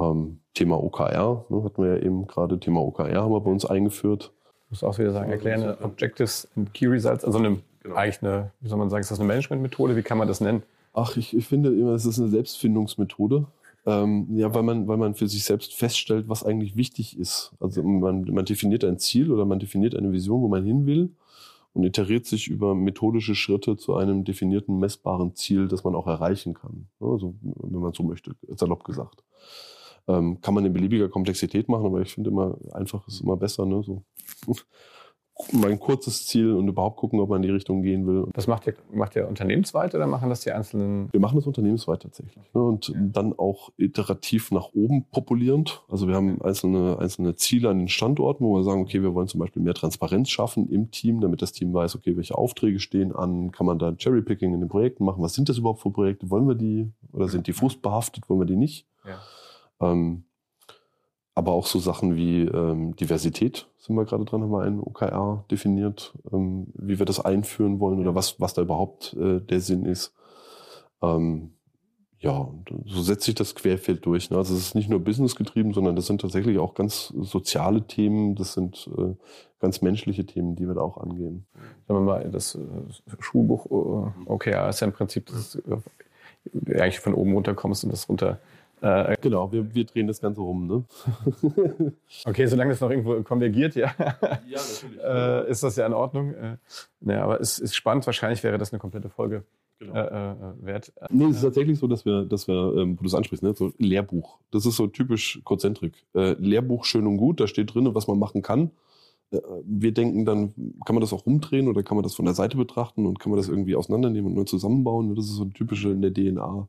[0.00, 3.64] Ähm, Thema OKR, ne, hatten wir ja eben gerade, Thema OKR haben wir bei uns
[3.64, 4.32] eingeführt.
[4.64, 7.58] Ich muss auch wieder sagen, erklären eine Objectives and Key Results, also eine,
[7.94, 9.96] eigentlich eine, wie soll man sagen, ist das eine Managementmethode?
[9.96, 10.62] Wie kann man das nennen?
[10.92, 13.46] Ach, ich, ich finde immer, es ist eine Selbstfindungsmethode.
[13.86, 17.52] Ähm, ja, weil man, weil man für sich selbst feststellt, was eigentlich wichtig ist.
[17.60, 21.10] Also man, man definiert ein Ziel oder man definiert eine Vision, wo man hin will
[21.72, 26.54] und iteriert sich über methodische Schritte zu einem definierten, messbaren Ziel, das man auch erreichen
[26.54, 26.88] kann.
[27.00, 29.22] Also, wenn man so möchte, salopp gesagt.
[30.10, 33.66] Ähm, kann man in beliebiger Komplexität machen, aber ich finde immer, einfach ist immer besser.
[33.66, 33.82] Ne?
[33.82, 34.02] So.
[35.52, 38.26] mein kurzes Ziel und überhaupt gucken, ob man in die Richtung gehen will.
[38.32, 41.08] Das macht ihr, macht ihr unternehmensweit oder machen das die einzelnen?
[41.12, 42.44] Wir machen das unternehmensweit tatsächlich.
[42.54, 42.62] Ne?
[42.62, 42.94] Und ja.
[43.00, 45.82] dann auch iterativ nach oben populierend.
[45.88, 49.28] Also wir haben einzelne, einzelne Ziele an den Standorten, wo wir sagen, okay, wir wollen
[49.28, 53.14] zum Beispiel mehr Transparenz schaffen im Team, damit das Team weiß, okay, welche Aufträge stehen
[53.14, 56.30] an, kann man da Cherrypicking in den Projekten machen, was sind das überhaupt für Projekte,
[56.30, 58.86] wollen wir die oder sind die frustbehaftet, wollen wir die nicht?
[59.04, 59.18] Ja.
[59.80, 60.24] Ähm,
[61.34, 65.44] aber auch so Sachen wie ähm, Diversität sind wir gerade dran, haben wir einen OKR
[65.50, 69.84] definiert, ähm, wie wir das einführen wollen oder was, was da überhaupt äh, der Sinn
[69.84, 70.12] ist.
[71.02, 71.52] Ähm,
[72.18, 72.50] ja,
[72.84, 74.30] so setzt sich das Querfeld durch.
[74.30, 74.36] Ne?
[74.36, 78.34] Also es ist nicht nur Business getrieben, sondern das sind tatsächlich auch ganz soziale Themen,
[78.34, 79.14] das sind äh,
[79.58, 81.46] ganz menschliche Themen, die wir da auch angehen.
[81.88, 82.58] Sagen wir mal, das äh,
[83.20, 85.82] Schulbuch äh, OKR ist ja im Prinzip, dass du
[86.68, 88.38] äh, eigentlich von oben runter kommst und das runter
[88.82, 90.66] äh, genau, wir, wir drehen das Ganze rum.
[90.66, 90.84] Ne?
[92.24, 93.94] okay, solange das noch irgendwo konvergiert, ja,
[94.46, 94.60] ja
[95.44, 96.34] äh, ist das ja in Ordnung.
[96.34, 96.56] Äh,
[97.00, 98.06] naja, aber es ist spannend.
[98.06, 99.44] Wahrscheinlich wäre das eine komplette Folge
[99.78, 99.94] genau.
[99.94, 100.92] äh, äh wert.
[101.10, 103.54] Nee, es ist tatsächlich so, dass wir, dass wir ähm, wo du es ansprichst, ne?
[103.54, 104.38] so Lehrbuch.
[104.50, 105.94] Das ist so typisch Konzentrik.
[106.14, 108.70] Äh, Lehrbuch schön und gut, da steht drin, was man machen kann.
[109.30, 110.54] Äh, wir denken dann,
[110.86, 113.30] kann man das auch rumdrehen oder kann man das von der Seite betrachten und kann
[113.30, 115.14] man das irgendwie auseinandernehmen und nur zusammenbauen?
[115.14, 116.68] Das ist so ein typische in der DNA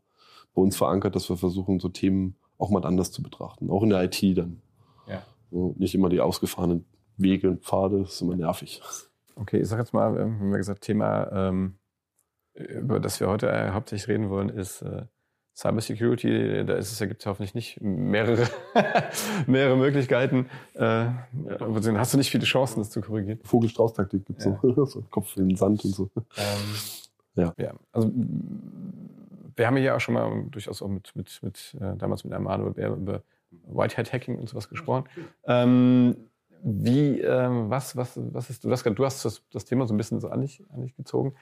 [0.53, 3.69] bei uns verankert, dass wir versuchen, so Themen auch mal anders zu betrachten.
[3.69, 4.61] Auch in der IT dann.
[5.07, 5.23] Ja.
[5.49, 6.85] So, nicht immer die ausgefahrenen
[7.17, 8.81] Wege und Pfade, das ist immer nervig.
[9.35, 11.75] Okay, ich sag jetzt mal, wir haben gesagt, Thema, ähm,
[12.53, 15.05] über das wir heute äh, hauptsächlich reden wollen, ist äh,
[15.55, 16.65] Cybersecurity.
[16.65, 18.47] Da ist es ja, gibt es hoffentlich nicht mehrere,
[19.47, 20.49] mehrere Möglichkeiten.
[20.73, 21.07] Äh,
[21.95, 23.39] hast du nicht viele Chancen, das zu korrigieren?
[23.43, 24.59] Vogelstrauß-Taktik gibt es ja.
[24.61, 24.85] so.
[24.85, 25.03] so.
[25.09, 26.09] Kopf in den Sand und so.
[26.37, 26.75] Ähm,
[27.35, 27.53] ja.
[27.57, 27.73] ja.
[27.91, 28.11] Also
[29.55, 32.67] wir haben ja auch schon mal durchaus auch mit, mit, mit äh, damals mit Armado
[32.67, 33.23] über, über
[33.65, 35.05] Whitehead Hacking und sowas gesprochen.
[35.45, 36.15] Ähm,
[36.63, 39.97] wie, ähm, was, was, was ist, du hast, du hast das, das Thema so ein
[39.97, 41.33] bisschen so an dich, an dich gezogen.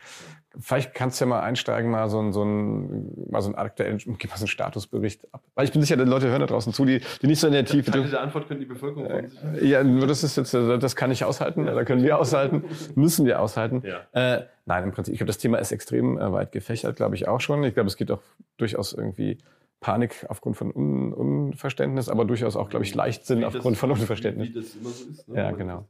[0.59, 3.97] Vielleicht kannst du ja mal einsteigen, mal so ein, so ein, mal so ein aktuellen,
[3.97, 5.43] gib mal so einen Statusbericht ab.
[5.55, 7.53] Weil ich bin sicher, die Leute hören da draußen zu, die, die nicht so in
[7.53, 7.91] der Tiefe.
[7.91, 11.83] Diese Antwort können die Bevölkerung äh, Ja, das ist jetzt, das kann ich aushalten, da
[11.83, 12.63] können wir aushalten,
[12.95, 13.83] müssen wir aushalten.
[13.85, 14.35] Ja.
[14.37, 17.27] Äh, nein, im Prinzip, ich glaube, das Thema ist extrem äh, weit gefächert, glaube ich
[17.27, 17.63] auch schon.
[17.63, 18.21] Ich glaube, es geht auch
[18.57, 19.37] durchaus irgendwie
[19.79, 24.49] Panik aufgrund von Un Unverständnis, aber durchaus auch, glaube ich, Leichtsinn aufgrund von Unverständnis.
[24.49, 25.27] Wie, das immer so ist.
[25.27, 25.37] Ne?
[25.37, 25.85] Ja, genau.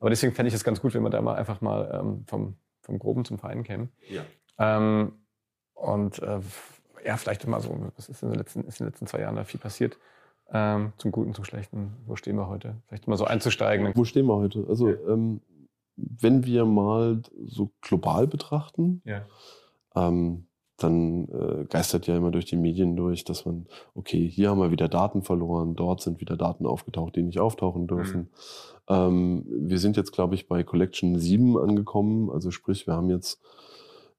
[0.00, 2.56] Aber deswegen fände ich es ganz gut, wenn wir da mal einfach mal ähm, vom,
[2.82, 3.90] vom Groben zum Feinen kämen.
[4.08, 4.22] Ja.
[4.58, 5.12] Ähm,
[5.74, 6.40] und äh,
[7.04, 9.36] ja, vielleicht mal so, was ist in den letzten, ist in den letzten zwei Jahren
[9.36, 9.98] da viel passiert?
[10.50, 11.96] Ähm, zum Guten, zum Schlechten.
[12.06, 12.76] Wo stehen wir heute?
[12.86, 13.92] Vielleicht mal so einzusteigen.
[13.94, 14.64] Wo stehen wir heute?
[14.68, 14.96] Also, ja.
[15.08, 15.40] ähm,
[15.96, 19.26] wenn wir mal so global betrachten, ja.
[19.94, 20.46] ähm,
[20.76, 24.70] dann äh, geistert ja immer durch die Medien durch, dass man, okay, hier haben wir
[24.70, 28.20] wieder Daten verloren, dort sind wieder Daten aufgetaucht, die nicht auftauchen dürfen.
[28.20, 28.28] Mhm.
[28.88, 32.30] Ähm, wir sind jetzt, glaube ich, bei Collection 7 angekommen.
[32.30, 33.40] Also sprich, wir haben jetzt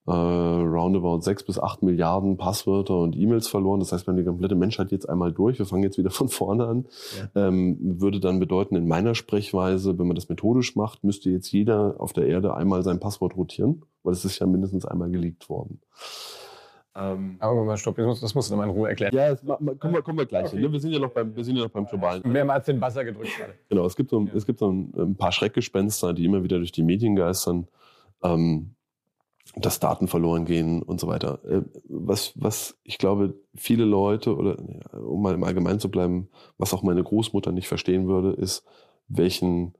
[0.08, 3.80] äh, roundabout 6 bis 8 Milliarden Passwörter und E-Mails verloren.
[3.80, 5.60] Das heißt, wir haben die komplette Menschheit jetzt einmal durch.
[5.60, 6.86] Wir fangen jetzt wieder von vorne an.
[7.36, 7.48] Ja.
[7.48, 11.96] Ähm, würde dann bedeuten, in meiner Sprechweise, wenn man das methodisch macht, müsste jetzt jeder
[12.00, 15.82] auf der Erde einmal sein Passwort rotieren, weil es ist ja mindestens einmal geleakt worden.
[16.97, 19.13] Ähm, Aber mal stopp, das musst, du nochmal in Ruhe erklären.
[19.13, 20.57] Ja, das, kommen, wir, kommen wir gleich okay.
[20.60, 20.71] hin.
[20.71, 22.23] Wir sind ja noch beim, wir sind ja noch beim globalen.
[22.25, 23.53] Mehrmals den Buzzer gedrückt gerade.
[23.69, 24.31] Genau, es gibt so, ja.
[24.33, 27.67] es gibt so ein, ein, paar Schreckgespenster, die immer wieder durch die Medien geistern,
[28.23, 28.73] ähm,
[29.55, 31.39] dass Daten verloren gehen und so weiter.
[31.45, 34.57] Äh, was, was ich glaube, viele Leute, oder
[34.93, 38.65] um mal im Allgemeinen zu bleiben, was auch meine Großmutter nicht verstehen würde, ist,
[39.07, 39.75] welchen,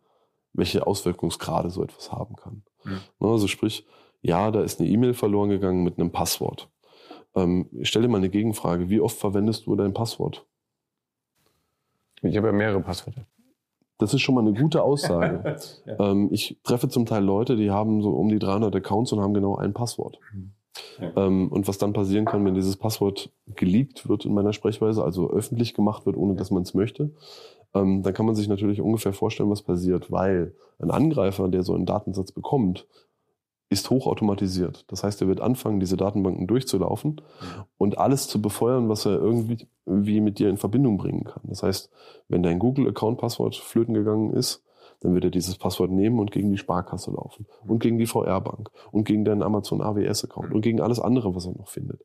[0.54, 2.62] welche Auswirkungsgrade so etwas haben kann.
[2.84, 3.00] Mhm.
[3.20, 3.88] Also sprich,
[4.22, 6.70] ja, da ist eine E-Mail verloren gegangen mit einem Passwort.
[7.38, 8.90] Ähm, ich stelle dir mal eine Gegenfrage.
[8.90, 10.46] Wie oft verwendest du dein Passwort?
[12.24, 13.26] Ich habe ja mehrere Passwörter.
[14.00, 15.58] Das ist schon mal eine gute Aussage.
[15.86, 16.00] ja.
[16.00, 19.34] ähm, ich treffe zum Teil Leute, die haben so um die 300 Accounts und haben
[19.34, 20.20] genau ein Passwort.
[21.00, 21.12] Ja.
[21.16, 25.30] Ähm, und was dann passieren kann, wenn dieses Passwort geleakt wird in meiner Sprechweise, also
[25.30, 27.12] öffentlich gemacht wird, ohne dass man es möchte,
[27.74, 31.74] ähm, dann kann man sich natürlich ungefähr vorstellen, was passiert, weil ein Angreifer, der so
[31.74, 32.88] einen Datensatz bekommt,
[33.70, 34.86] ist hochautomatisiert.
[34.88, 37.64] Das heißt, er wird anfangen, diese Datenbanken durchzulaufen mhm.
[37.78, 41.44] und alles zu befeuern, was er irgendwie wie mit dir in Verbindung bringen kann.
[41.46, 41.90] Das heißt,
[42.30, 44.64] wenn dein Google-Account-Passwort flöten gegangen ist,
[45.02, 47.72] dann wird er dieses Passwort nehmen und gegen die Sparkasse laufen mhm.
[47.72, 51.54] und gegen die VR-Bank und gegen deinen Amazon AWS-Account und gegen alles andere, was er
[51.54, 52.02] noch findet.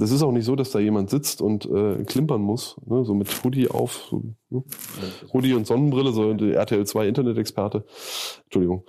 [0.00, 3.12] Das ist auch nicht so, dass da jemand sitzt und äh, klimpern muss, ne, so
[3.12, 4.64] mit Hoodie auf, so, ne?
[5.34, 7.84] Hoodie und Sonnenbrille, so der RTL 2 Internet-Experte.
[8.44, 8.84] Entschuldigung.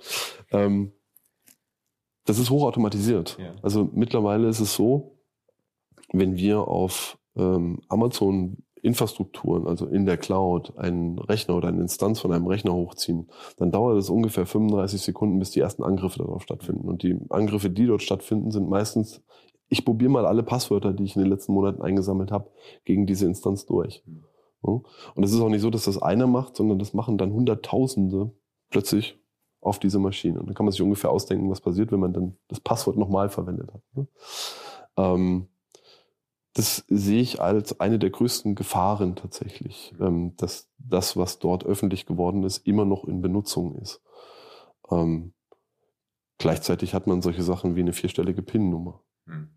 [0.52, 0.92] Ähm,
[2.24, 3.38] das ist hochautomatisiert.
[3.38, 3.52] Ja.
[3.62, 5.18] Also mittlerweile ist es so,
[6.12, 12.18] wenn wir auf ähm, Amazon Infrastrukturen, also in der Cloud, einen Rechner oder eine Instanz
[12.18, 16.42] von einem Rechner hochziehen, dann dauert es ungefähr 35 Sekunden, bis die ersten Angriffe darauf
[16.42, 16.88] stattfinden.
[16.88, 19.22] Und die Angriffe, die dort stattfinden, sind meistens,
[19.68, 22.50] ich probiere mal alle Passwörter, die ich in den letzten Monaten eingesammelt habe,
[22.84, 24.02] gegen diese Instanz durch.
[24.62, 24.84] Und
[25.22, 28.32] es ist auch nicht so, dass das einer macht, sondern das machen dann Hunderttausende
[28.70, 29.21] plötzlich
[29.62, 30.40] auf diese Maschine.
[30.40, 33.30] Und dann kann man sich ungefähr ausdenken, was passiert, wenn man dann das Passwort nochmal
[33.30, 33.82] verwendet hat.
[33.94, 34.06] Ne?
[34.96, 35.48] Ähm,
[36.54, 42.04] das sehe ich als eine der größten Gefahren tatsächlich, ähm, dass das, was dort öffentlich
[42.04, 44.02] geworden ist, immer noch in Benutzung ist.
[44.90, 45.32] Ähm,
[46.38, 49.48] gleichzeitig hat man solche Sachen wie eine vierstellige PIN-Nummer, hm.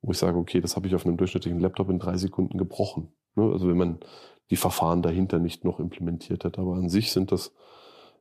[0.00, 3.12] wo ich sage, okay, das habe ich auf einem durchschnittlichen Laptop in drei Sekunden gebrochen.
[3.36, 3.44] Ne?
[3.52, 4.00] Also wenn man
[4.50, 7.52] die Verfahren dahinter nicht noch implementiert hat, aber an sich sind das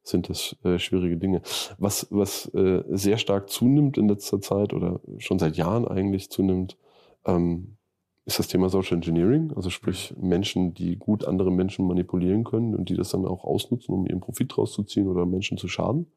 [0.08, 1.42] sind das äh, schwierige Dinge.
[1.78, 6.78] Was, was äh, sehr stark zunimmt in letzter Zeit oder schon seit Jahren eigentlich zunimmt,
[7.26, 7.78] ähm,
[8.26, 12.90] ist das Thema Social Engineering, also sprich Menschen, die gut andere Menschen manipulieren können und
[12.90, 16.08] die das dann auch ausnutzen, um ihren Profit rauszuziehen oder Menschen zu schaden.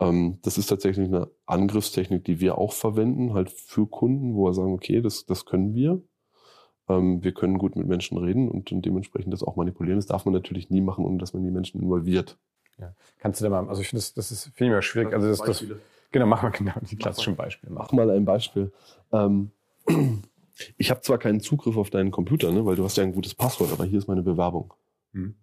[0.00, 4.54] Ähm, das ist tatsächlich eine Angriffstechnik, die wir auch verwenden, halt für Kunden, wo wir
[4.54, 6.02] sagen, okay, das, das können wir.
[6.88, 9.98] Ähm, wir können gut mit Menschen reden und, und dementsprechend das auch manipulieren.
[9.98, 12.38] Das darf man natürlich nie machen, ohne dass man die Menschen involviert.
[12.80, 12.94] Ja.
[13.18, 15.12] Kannst du da mal, also ich finde, das, das ist viel mehr schwierig.
[15.12, 15.64] Also das, das,
[16.10, 17.72] genau, mach mal genau die klassischen Beispiele.
[17.72, 18.72] Mach mal ein Beispiel.
[19.12, 19.50] Ähm,
[20.76, 23.34] ich habe zwar keinen Zugriff auf deinen Computer, ne, weil du hast ja ein gutes
[23.34, 24.72] Passwort, aber hier ist meine Bewerbung.
[25.12, 25.34] Hm.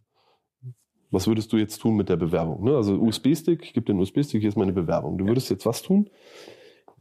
[1.09, 2.63] Was würdest du jetzt tun mit der Bewerbung?
[2.63, 2.75] Ne?
[2.75, 5.17] Also USB-Stick, ich gebe dir einen USB-Stick, hier ist meine Bewerbung.
[5.17, 6.09] Du würdest jetzt was tun?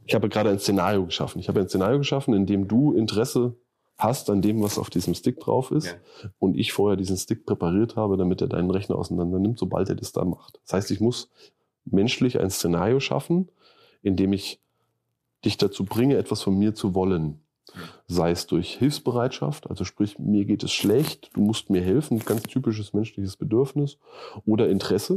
[0.05, 1.39] Ich habe gerade ein Szenario geschaffen.
[1.39, 3.55] Ich habe ein Szenario geschaffen, in dem du Interesse
[3.97, 6.29] hast an dem, was auf diesem Stick drauf ist ja.
[6.39, 9.95] und ich vorher diesen Stick präpariert habe, damit er deinen Rechner auseinander nimmt, sobald er
[9.95, 10.59] das da macht.
[10.63, 11.29] Das heißt, ich muss
[11.85, 13.49] menschlich ein Szenario schaffen,
[14.03, 14.59] in dem ich
[15.45, 17.39] dich dazu bringe, etwas von mir zu wollen.
[18.07, 22.43] Sei es durch Hilfsbereitschaft, also sprich, mir geht es schlecht, du musst mir helfen, ganz
[22.43, 23.97] typisches menschliches Bedürfnis,
[24.45, 25.15] oder Interesse,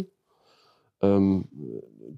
[1.03, 1.47] ähm,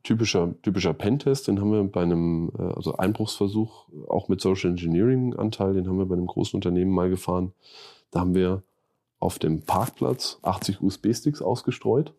[0.03, 5.35] typischer, typischer Pentest, den haben wir bei einem, äh, also Einbruchsversuch, auch mit Social Engineering
[5.35, 7.53] Anteil, den haben wir bei einem großen Unternehmen mal gefahren.
[8.11, 8.63] Da haben wir
[9.19, 12.13] auf dem Parkplatz 80 USB-Sticks ausgestreut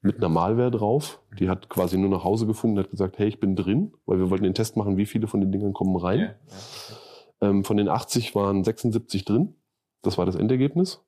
[0.00, 1.20] mit einer Malware drauf.
[1.38, 4.30] Die hat quasi nur nach Hause gefunden, hat gesagt, hey, ich bin drin, weil wir
[4.30, 6.18] wollten den Test machen, wie viele von den Dingern kommen rein.
[6.20, 7.48] Ja, ja.
[7.48, 9.54] Ähm, von den 80 waren 76 drin.
[10.02, 11.02] Das war das Endergebnis.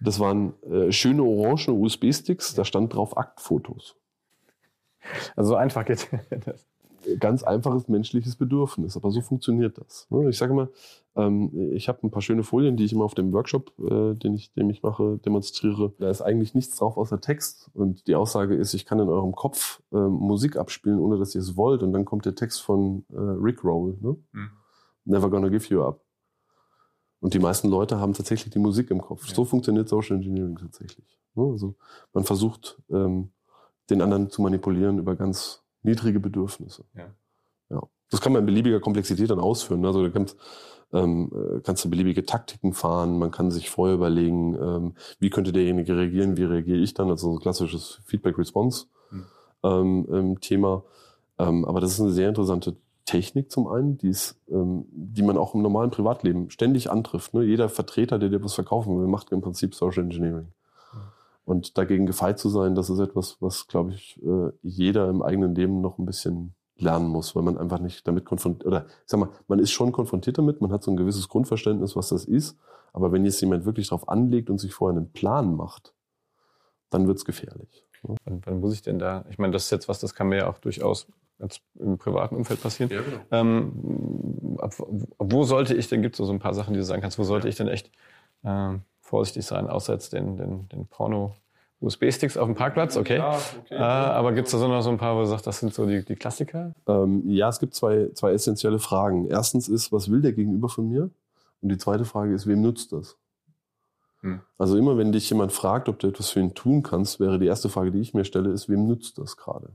[0.00, 3.96] Das waren äh, schöne orange USB-Sticks, da stand drauf Aktfotos.
[5.36, 6.08] Also so einfach geht
[6.44, 6.66] das.
[7.18, 10.06] Ganz einfaches menschliches Bedürfnis, aber so funktioniert das.
[10.10, 10.28] Ne?
[10.30, 10.68] Ich sage mal,
[11.16, 14.34] ähm, ich habe ein paar schöne Folien, die ich immer auf dem Workshop, äh, den,
[14.34, 15.92] ich, den ich mache, demonstriere.
[15.98, 17.70] Da ist eigentlich nichts drauf außer Text.
[17.74, 21.40] Und die Aussage ist, ich kann in eurem Kopf äh, Musik abspielen, ohne dass ihr
[21.40, 21.82] es wollt.
[21.82, 23.98] Und dann kommt der Text von Rick Roll.
[24.00, 24.16] Ne?
[24.32, 24.50] Hm.
[25.04, 26.01] Never gonna give you up.
[27.22, 29.28] Und die meisten Leute haben tatsächlich die Musik im Kopf.
[29.28, 29.34] Ja.
[29.34, 31.06] So funktioniert Social Engineering tatsächlich.
[31.36, 31.44] Ne?
[31.44, 31.76] Also
[32.12, 33.30] man versucht, ähm,
[33.90, 36.84] den anderen zu manipulieren über ganz niedrige Bedürfnisse.
[36.96, 37.14] Ja.
[37.70, 37.80] ja.
[38.10, 39.86] Das kann man in beliebiger Komplexität dann ausführen.
[39.86, 40.36] Also du kannst,
[40.92, 45.52] ähm, äh, kannst du beliebige Taktiken fahren, man kann sich vorher überlegen, ähm, wie könnte
[45.52, 49.12] derjenige reagieren, wie reagiere ich dann, also so ein klassisches Feedback-Response-Thema.
[49.12, 49.24] Hm.
[50.18, 50.36] Ähm,
[51.38, 55.36] ähm, aber das ist eine sehr interessante Technik zum einen, die, ist, ähm, die man
[55.36, 57.34] auch im normalen Privatleben ständig antrifft.
[57.34, 57.42] Ne?
[57.44, 60.48] Jeder Vertreter, der dir was verkaufen will, macht im Prinzip Social Engineering.
[61.44, 65.54] Und dagegen gefeit zu sein, das ist etwas, was, glaube ich, äh, jeder im eigenen
[65.54, 69.18] Leben noch ein bisschen lernen muss, weil man einfach nicht damit konfrontiert, oder ich sag
[69.18, 72.56] mal, man ist schon konfrontiert damit, man hat so ein gewisses Grundverständnis, was das ist,
[72.92, 75.94] aber wenn jetzt jemand wirklich darauf anlegt und sich vorher einen Plan macht,
[76.90, 77.86] dann wird's gefährlich.
[78.02, 78.16] Ne?
[78.24, 80.38] Wann, wann muss ich denn da, ich meine, das ist jetzt was, das kann mir
[80.38, 81.06] ja auch durchaus
[81.38, 82.90] ganz im privaten Umfeld passieren.
[82.90, 83.20] Ja, genau.
[83.30, 84.74] ähm, ab,
[85.18, 87.24] wo sollte ich denn, gibt es so ein paar Sachen, die du sagen kannst, wo
[87.24, 87.90] sollte ich denn echt
[88.44, 91.34] äh, vorsichtig sein, außer jetzt den, den, den Porno
[91.82, 93.16] USB-Sticks auf dem Parkplatz, okay.
[93.16, 93.74] Ja, okay.
[93.74, 95.74] Äh, aber gibt es da so noch so ein paar, wo du sagst, das sind
[95.74, 96.74] so die, die Klassiker?
[96.86, 99.26] Ähm, ja, es gibt zwei, zwei essentielle Fragen.
[99.26, 101.10] Erstens ist, was will der Gegenüber von mir?
[101.60, 103.16] Und die zweite Frage ist, wem nutzt das?
[104.20, 104.40] Hm.
[104.58, 107.46] Also immer, wenn dich jemand fragt, ob du etwas für ihn tun kannst, wäre die
[107.46, 109.70] erste Frage, die ich mir stelle, ist, wem nutzt das gerade?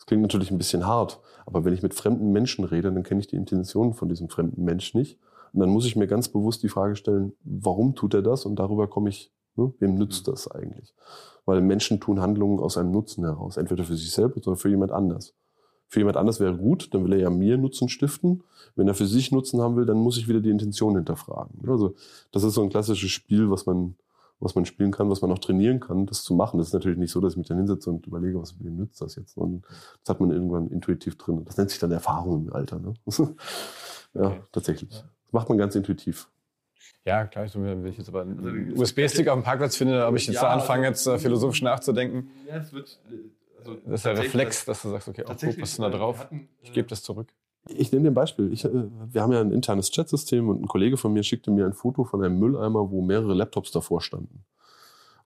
[0.00, 3.20] Das klingt natürlich ein bisschen hart, aber wenn ich mit fremden Menschen rede, dann kenne
[3.20, 5.18] ich die Intentionen von diesem fremden Mensch nicht.
[5.52, 8.46] Und dann muss ich mir ganz bewusst die Frage stellen, warum tut er das?
[8.46, 10.30] Und darüber komme ich, ne, wem nützt mhm.
[10.30, 10.94] das eigentlich?
[11.44, 14.90] Weil Menschen tun Handlungen aus einem Nutzen heraus, entweder für sich selbst oder für jemand
[14.90, 15.34] anders.
[15.86, 18.42] Für jemand anders wäre gut, dann will er ja mir Nutzen stiften.
[18.76, 21.68] Wenn er für sich Nutzen haben will, dann muss ich wieder die Intention hinterfragen.
[21.68, 21.94] Also
[22.32, 23.96] das ist so ein klassisches Spiel, was man
[24.40, 26.58] was man spielen kann, was man auch trainieren kann, das zu machen.
[26.58, 29.00] Das ist natürlich nicht so, dass ich mich dann hinsetze und überlege, was wem nützt
[29.00, 29.36] das jetzt.
[29.36, 29.64] Und
[30.02, 31.44] das hat man irgendwann intuitiv drin.
[31.44, 32.78] Das nennt sich dann Erfahrung im Alter.
[32.78, 32.94] Ne?
[34.14, 34.40] ja, okay.
[34.50, 34.90] tatsächlich.
[34.90, 36.28] Das macht man ganz intuitiv.
[37.04, 40.26] Ja, klar, ich, wenn ich jetzt aber einen USB-Stick auf dem Parkplatz finde, ob ich
[40.26, 42.30] jetzt Ja, da anfange, also- jetzt äh, philosophisch nachzudenken.
[42.48, 42.98] Ja, es wird,
[43.58, 45.96] also Das ist der Reflex, dass du sagst, okay, oh, guck, was ist denn da
[45.96, 46.28] drauf?
[46.62, 47.28] Ich gebe das zurück.
[47.68, 48.52] Ich nenne dir ein Beispiel.
[48.52, 51.66] Ich, äh, wir haben ja ein internes Chatsystem und ein Kollege von mir schickte mir
[51.66, 54.44] ein Foto von einem Mülleimer, wo mehrere Laptops davor standen.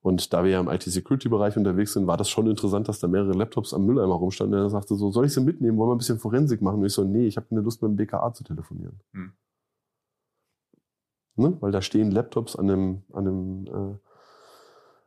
[0.03, 3.33] Und da wir ja im IT-Security-Bereich unterwegs sind, war das schon interessant, dass da mehrere
[3.33, 4.59] Laptops am Mülleimer rumstanden.
[4.59, 5.79] Und er sagte so, soll ich sie mitnehmen?
[5.79, 6.81] Wollen wir ein bisschen Forensik machen?
[6.81, 9.01] Und ich so, nee, ich habe keine Lust, mit dem BKA zu telefonieren.
[9.13, 9.33] Hm.
[11.37, 11.57] Ne?
[11.61, 13.99] Weil da stehen Laptops an einem, an einem, äh,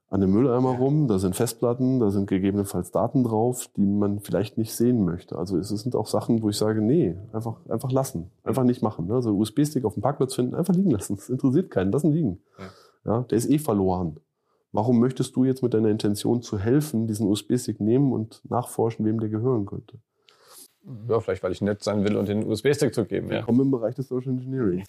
[0.09, 4.57] an einem Mülleimer rum, da sind Festplatten, da sind gegebenenfalls Daten drauf, die man vielleicht
[4.57, 5.37] nicht sehen möchte.
[5.37, 9.07] Also es sind auch Sachen, wo ich sage, nee, einfach, einfach lassen, einfach nicht machen.
[9.07, 9.15] Ne?
[9.15, 11.17] Also USB-Stick auf dem Parkplatz finden, einfach liegen lassen.
[11.17, 12.39] Das interessiert keinen, lassen liegen.
[13.05, 13.23] Ja.
[13.23, 14.19] der ist eh verloren.
[14.71, 19.19] Warum möchtest du jetzt mit deiner Intention zu helfen, diesen USB-Stick nehmen und nachforschen, wem
[19.19, 19.99] der gehören könnte?
[21.09, 23.27] Ja, vielleicht, weil ich nett sein will und den USB-Stick zugeben.
[23.27, 23.35] Ja.
[23.39, 24.85] Willkommen im Bereich des Social Engineering.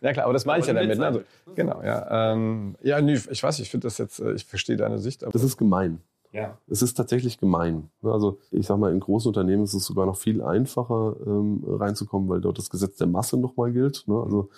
[0.00, 0.98] ja, klar, aber das meine ich ja damit.
[0.98, 1.06] Ne?
[1.06, 1.20] Also,
[1.54, 2.32] genau, ja.
[2.32, 5.24] Ähm, ja, nee, ich weiß, ich finde das jetzt, äh, ich verstehe deine Sicht.
[5.24, 6.00] Aber Das ist gemein.
[6.32, 6.56] ja.
[6.66, 7.90] Es ist tatsächlich gemein.
[8.02, 12.28] Also ich sag mal, in großen Unternehmen ist es sogar noch viel einfacher ähm, reinzukommen,
[12.30, 14.04] weil dort das Gesetz der Masse nochmal gilt.
[14.06, 14.14] Ne?
[14.14, 14.48] Also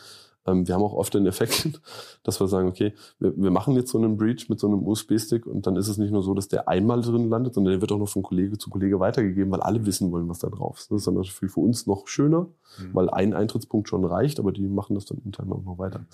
[0.47, 1.81] ähm, wir haben auch oft den Effekt,
[2.23, 5.47] dass wir sagen, okay, wir, wir machen jetzt so einen Breach mit so einem USB-Stick
[5.47, 7.93] und dann ist es nicht nur so, dass der einmal drin landet, sondern der wird
[7.93, 10.91] auch noch von Kollege zu Kollege weitergegeben, weil alle wissen wollen, was da drauf ist.
[10.91, 12.49] Das ist dann natürlich für uns noch schöner,
[12.79, 12.95] Mhm.
[12.95, 16.05] weil ein Eintrittspunkt schon reicht, aber die machen das dann intern auch noch weiter.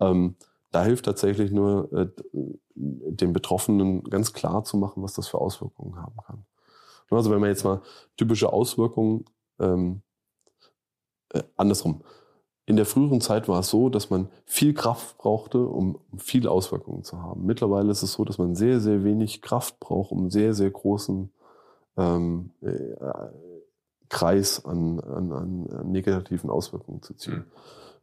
[0.00, 0.36] Ähm,
[0.72, 2.06] da hilft tatsächlich nur, äh,
[2.74, 6.44] den Betroffenen ganz klar zu machen, was das für Auswirkungen haben kann.
[7.10, 7.82] Also wenn man jetzt mal
[8.16, 9.24] typische Auswirkungen
[9.58, 10.02] ähm,
[11.32, 12.02] äh, andersrum.
[12.70, 17.02] In der früheren Zeit war es so, dass man viel Kraft brauchte, um viele Auswirkungen
[17.02, 17.44] zu haben.
[17.44, 20.70] Mittlerweile ist es so, dass man sehr, sehr wenig Kraft braucht, um einen sehr, sehr
[20.70, 21.32] großen
[21.96, 22.94] ähm, äh,
[24.08, 27.44] Kreis an, an, an an negativen Auswirkungen zu ziehen.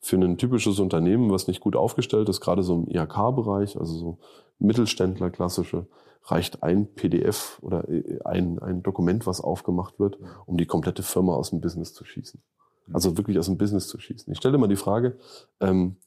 [0.02, 4.18] Für ein typisches Unternehmen, was nicht gut aufgestellt ist, gerade so im IHK-Bereich, also so
[4.60, 5.88] Mittelständler klassische,
[6.26, 11.36] reicht ein PDF oder äh, ein, ein Dokument, was aufgemacht wird, um die komplette Firma
[11.36, 12.42] aus dem Business zu schießen.
[12.94, 14.32] Also wirklich aus dem Business zu schießen.
[14.32, 15.18] Ich stelle mal die Frage,
[15.60, 15.98] ähm,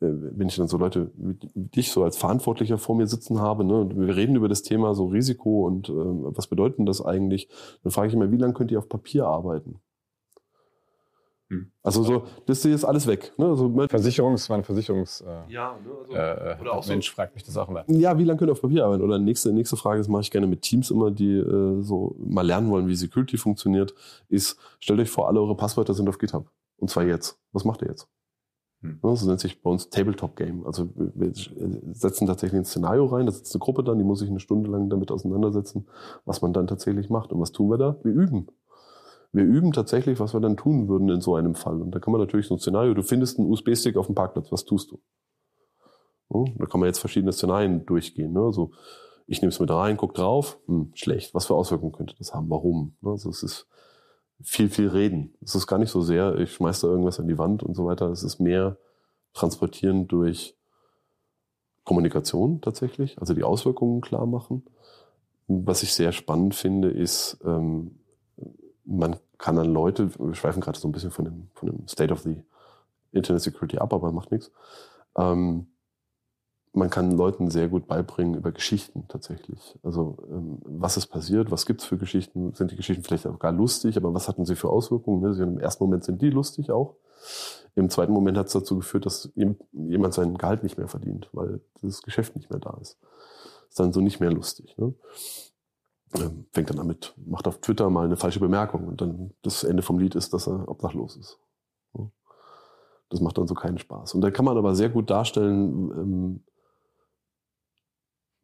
[0.00, 3.64] äh, wenn ich dann so Leute wie dich so als Verantwortlicher vor mir sitzen habe,
[3.64, 7.48] ne, und wir reden über das Thema so Risiko und ähm, was bedeutet das eigentlich,
[7.82, 9.80] dann frage ich immer, wie lange könnt ihr auf Papier arbeiten?
[11.50, 11.72] Hm.
[11.82, 13.32] Also so, das hier ist alles weg.
[13.38, 13.46] Ne?
[13.46, 17.42] Also, Versicherungs, mein Versicherungs äh, ja, ne, also, äh, Oder auch so- Mensch fragt mich
[17.44, 17.84] das auch immer.
[17.88, 19.02] ja, wie lange könnt ihr auf Papier arbeiten?
[19.02, 22.46] Oder nächste, nächste Frage, das mache ich gerne mit Teams immer, die äh, so mal
[22.46, 23.94] lernen wollen, wie Security funktioniert,
[24.28, 26.50] ist, stellt euch vor, alle eure Passwörter sind auf GitHub.
[26.76, 27.38] Und zwar jetzt.
[27.52, 28.08] Was macht ihr jetzt?
[28.82, 29.00] Hm.
[29.02, 30.66] Das nennt sich bei uns Tabletop Game.
[30.66, 31.32] Also wir wir
[31.94, 34.70] setzen tatsächlich ein Szenario rein, da sitzt eine Gruppe dann, die muss sich eine Stunde
[34.70, 35.88] lang damit auseinandersetzen,
[36.26, 37.32] was man dann tatsächlich macht.
[37.32, 37.96] Und was tun wir da?
[38.04, 38.48] Wir üben.
[39.32, 41.82] Wir üben tatsächlich, was wir dann tun würden in so einem Fall.
[41.82, 44.50] Und da kann man natürlich so ein Szenario, du findest einen USB-Stick auf dem Parkplatz,
[44.50, 45.00] was tust du?
[46.30, 48.32] Ja, da kann man jetzt verschiedene Szenarien durchgehen.
[48.32, 48.40] Ne?
[48.40, 48.72] Also
[49.26, 51.34] ich nehme es mit rein, guck drauf, hm, schlecht.
[51.34, 52.48] Was für Auswirkungen könnte das haben?
[52.48, 52.96] Warum?
[53.00, 53.10] Ne?
[53.10, 53.68] Also es ist
[54.42, 55.34] viel, viel reden.
[55.42, 57.86] Es ist gar nicht so sehr, ich schmeiß da irgendwas an die Wand und so
[57.86, 58.10] weiter.
[58.10, 58.78] Es ist mehr
[59.34, 60.56] transportieren durch
[61.84, 64.64] Kommunikation tatsächlich, also die Auswirkungen klar machen.
[65.46, 67.98] Was ich sehr spannend finde, ist, ähm,
[68.90, 72.12] man kann an Leute, wir schweifen gerade so ein bisschen von dem, von dem State
[72.12, 72.42] of the
[73.12, 74.50] Internet Security ab, aber macht nichts.
[75.16, 75.66] Ähm,
[76.72, 79.78] man kann Leuten sehr gut beibringen über Geschichten tatsächlich.
[79.82, 83.52] Also ähm, was ist passiert, was gibt's für Geschichten, sind die Geschichten vielleicht auch gar
[83.52, 85.20] lustig, aber was hatten sie für Auswirkungen?
[85.22, 85.34] Ne?
[85.34, 86.94] Sie- Im ersten Moment sind die lustig auch.
[87.74, 91.28] Im zweiten Moment hat es dazu geführt, dass jem- jemand sein Gehalt nicht mehr verdient,
[91.32, 92.96] weil das Geschäft nicht mehr da ist.
[93.68, 94.76] Ist dann so nicht mehr lustig.
[94.78, 94.94] Ne?
[96.14, 99.82] Ähm, fängt dann damit, macht auf Twitter mal eine falsche Bemerkung und dann das Ende
[99.82, 101.38] vom Lied ist, dass er obdachlos ist.
[103.10, 104.14] Das macht dann so keinen Spaß.
[104.14, 106.40] Und da kann man aber sehr gut darstellen, ähm,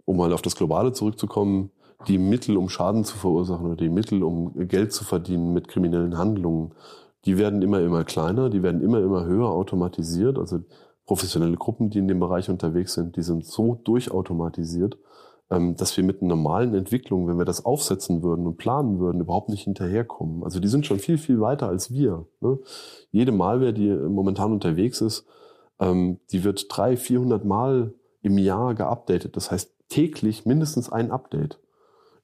[0.07, 1.71] um mal auf das Globale zurückzukommen,
[2.09, 6.19] die Mittel, um Schaden zu verursachen oder die Mittel, um Geld zu verdienen mit kriminellen
[6.19, 6.75] Handlungen,
[7.25, 10.39] die werden immer, immer kleiner, die werden immer, immer höher automatisiert.
[10.39, 10.61] Also
[11.07, 14.99] professionelle Gruppen, die in dem Bereich unterwegs sind, die sind so durchautomatisiert,
[15.49, 19.65] dass wir mit normalen Entwicklung, wenn wir das aufsetzen würden und planen würden, überhaupt nicht
[19.65, 20.43] hinterherkommen.
[20.43, 22.27] Also die sind schon viel, viel weiter als wir.
[22.41, 22.59] Ne?
[23.11, 25.27] Jede Malware, die momentan unterwegs ist,
[25.79, 29.37] ähm, die wird 300, 400 Mal im Jahr geupdatet.
[29.37, 31.61] Das heißt täglich mindestens ein Update.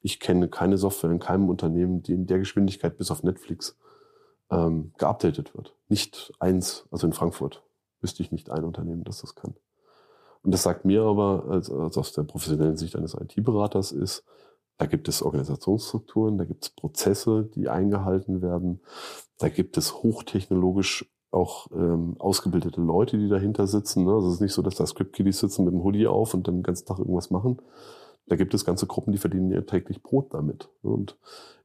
[0.02, 3.76] Ich kenne keine Software in keinem Unternehmen, die in der Geschwindigkeit bis auf Netflix
[4.50, 5.74] ähm, geupdatet wird.
[5.88, 7.62] Nicht eins, also in Frankfurt
[8.00, 9.54] wüsste ich nicht ein Unternehmen, das das kann.
[10.42, 14.24] Und das sagt mir aber, als, als aus der professionellen Sicht eines IT-Beraters ist,
[14.78, 18.80] da gibt es Organisationsstrukturen, da gibt es Prozesse, die eingehalten werden,
[19.38, 24.04] da gibt es hochtechnologisch auch ähm, ausgebildete Leute, die dahinter sitzen.
[24.04, 24.12] Ne?
[24.12, 26.56] Also es ist nicht so, dass da Script-Kiddies sitzen mit dem Hoodie auf und dann
[26.56, 27.60] den ganzen Tag irgendwas machen.
[28.26, 30.68] Da gibt es ganze Gruppen, die verdienen ihr täglich Brot damit.
[30.82, 31.16] Und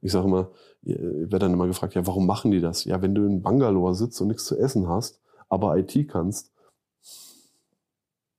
[0.02, 0.50] ich sage immer,
[0.82, 2.84] ich werde dann immer gefragt, ja, warum machen die das?
[2.84, 6.52] Ja, wenn du in Bangalore sitzt und nichts zu essen hast, aber IT kannst,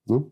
[0.09, 0.23] ne?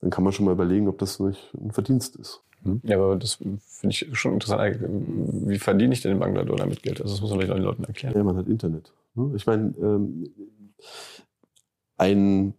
[0.00, 2.42] dann kann man schon mal überlegen, ob das nicht ein Verdienst ist.
[2.62, 2.80] Hm?
[2.84, 4.78] Ja, aber das finde ich schon interessant.
[4.80, 7.00] Wie verdiene ich denn in Bangladesch damit Geld?
[7.00, 8.14] Also das muss man vielleicht auch den Leuten erklären.
[8.16, 8.92] Ja, man hat Internet.
[9.14, 9.32] Ne?
[9.36, 10.32] Ich meine, ähm,
[11.96, 12.54] ein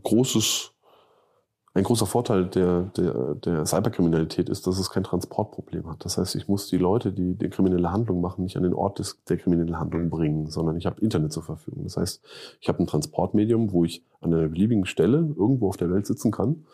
[0.00, 0.72] großes
[1.74, 6.04] ein großer Vorteil der, der, der Cyberkriminalität ist, dass es kein Transportproblem hat.
[6.04, 8.98] Das heißt, ich muss die Leute, die die kriminelle Handlung machen, nicht an den Ort
[8.98, 11.84] des, der kriminellen Handlung bringen, sondern ich habe Internet zur Verfügung.
[11.84, 12.22] Das heißt,
[12.60, 16.30] ich habe ein Transportmedium, wo ich an einer beliebigen Stelle irgendwo auf der Welt sitzen
[16.30, 16.66] kann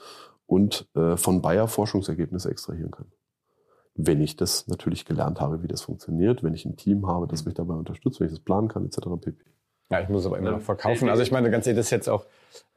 [0.46, 3.06] und äh, von Bayer Forschungsergebnisse extrahieren kann.
[3.94, 7.44] Wenn ich das natürlich gelernt habe, wie das funktioniert, wenn ich ein Team habe, das
[7.44, 8.98] mich dabei unterstützt, wenn ich das planen kann, etc.
[9.20, 9.44] pp.
[9.90, 11.08] Ja, ich muss aber immer noch verkaufen.
[11.08, 12.24] Also ich meine, ganz ehrlich, das ist jetzt auch.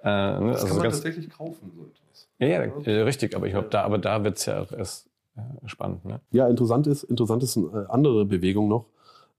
[0.03, 2.29] Äh, ne, das also kann man ganz, tatsächlich kaufen, so etwas.
[2.39, 5.67] Ja, ja, ja richtig, aber ich glaube, da, aber da wird's ja auch erst äh,
[5.67, 6.05] spannend.
[6.05, 6.21] Ne?
[6.31, 8.85] Ja, interessant ist, interessant ist eine andere Bewegung noch,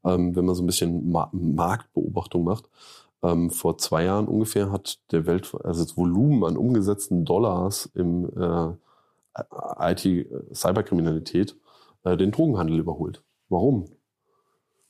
[0.05, 2.68] ähm, wenn man so ein bisschen Ma Marktbeobachtung macht.
[3.23, 8.29] Ähm, vor zwei Jahren ungefähr hat der Welt, also das Volumen an umgesetzten Dollars im
[8.37, 8.73] äh,
[9.93, 11.57] IT-Cyberkriminalität
[12.05, 13.23] äh, den Drogenhandel überholt.
[13.49, 13.87] Warum?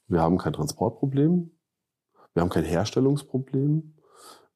[0.08, 1.50] Wir haben kein Transportproblem,
[2.34, 3.94] wir haben kein Herstellungsproblem.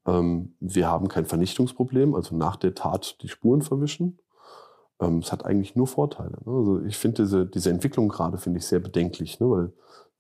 [0.07, 4.19] Ähm, wir haben kein Vernichtungsproblem, also nach der Tat die Spuren verwischen.
[5.01, 6.39] Ähm, es hat eigentlich nur Vorteile.
[6.45, 6.53] Ne?
[6.53, 9.51] Also ich finde diese, diese Entwicklung gerade finde ich sehr bedenklich, ne?
[9.51, 9.73] weil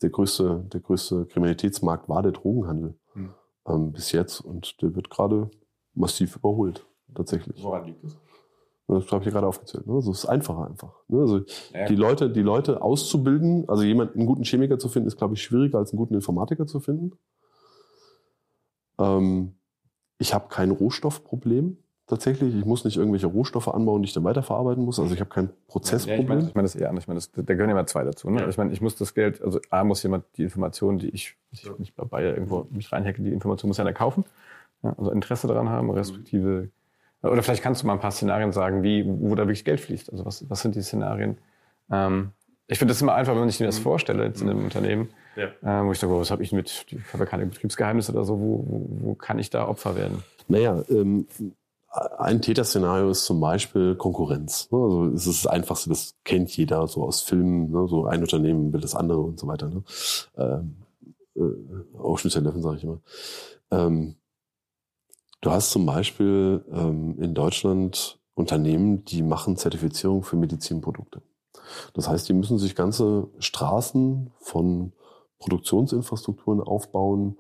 [0.03, 3.35] der größte, der größte Kriminalitätsmarkt war der Drogenhandel hm.
[3.67, 5.51] ähm, bis jetzt und der wird gerade
[5.95, 7.63] massiv überholt, tatsächlich.
[7.63, 8.17] Woran liegt das?
[8.89, 9.87] Das habe ich ja gerade aufgezählt.
[9.87, 9.95] Ne?
[9.95, 10.93] Also es ist einfacher einfach.
[11.09, 11.21] Ne?
[11.21, 11.41] Also
[11.73, 11.87] ja.
[11.87, 15.43] die Leute, die Leute auszubilden, also jemanden, einen guten Chemiker zu finden, ist, glaube ich,
[15.43, 17.13] schwieriger als einen guten Informatiker zu finden.
[18.99, 19.55] Ähm,
[20.19, 21.77] ich habe kein Rohstoffproblem
[22.07, 22.55] tatsächlich.
[22.55, 24.99] Ich muss nicht irgendwelche Rohstoffe anbauen, die ich dann weiterverarbeiten muss.
[24.99, 26.19] Also ich habe kein Prozessproblem.
[26.19, 27.05] Ja, ich meine ich mein das eher anders.
[27.05, 28.31] Ich meine, das, da gehören immer zwei dazu.
[28.31, 28.41] Ne?
[28.41, 28.49] Ja.
[28.49, 31.69] Ich meine, ich muss das Geld, also A muss jemand die Informationen, die ich, ich
[31.79, 34.25] nicht bei Bayer irgendwo mich reinhacke, die Information muss einer kaufen.
[34.83, 36.71] Ja, also Interesse daran haben, respektive.
[37.23, 40.13] Oder vielleicht kannst du mal ein paar Szenarien sagen, wie, wo da wirklich Geld fließt.
[40.13, 41.39] Also was, was sind die Szenarien?
[41.91, 42.31] Ähm,
[42.69, 43.85] ich finde das immer einfach, wenn ich mir das mhm.
[43.85, 45.80] vorstelle jetzt in einem Unternehmen ja.
[45.80, 48.39] Äh, wo ich sage, was habe ich mit, ich habe ja keine Betriebsgeheimnisse oder so,
[48.39, 50.22] wo, wo, wo kann ich da Opfer werden?
[50.49, 51.26] Naja, ähm,
[52.18, 54.70] ein Täterszenario ist zum Beispiel Konkurrenz.
[54.70, 54.78] Ne?
[54.78, 57.87] Also es ist das Einfachste, das kennt jeder so aus Filmen, ne?
[57.89, 59.68] so ein Unternehmen will das andere und so weiter.
[59.68, 59.82] Ne?
[60.37, 60.76] Ähm,
[61.37, 63.01] äh, Ocean's Eleven sage ich immer.
[63.70, 64.16] Ähm,
[65.41, 71.22] du hast zum Beispiel ähm, in Deutschland Unternehmen, die machen Zertifizierung für Medizinprodukte.
[71.95, 74.93] Das heißt, die müssen sich ganze Straßen von
[75.39, 77.37] Produktionsinfrastrukturen aufbauen,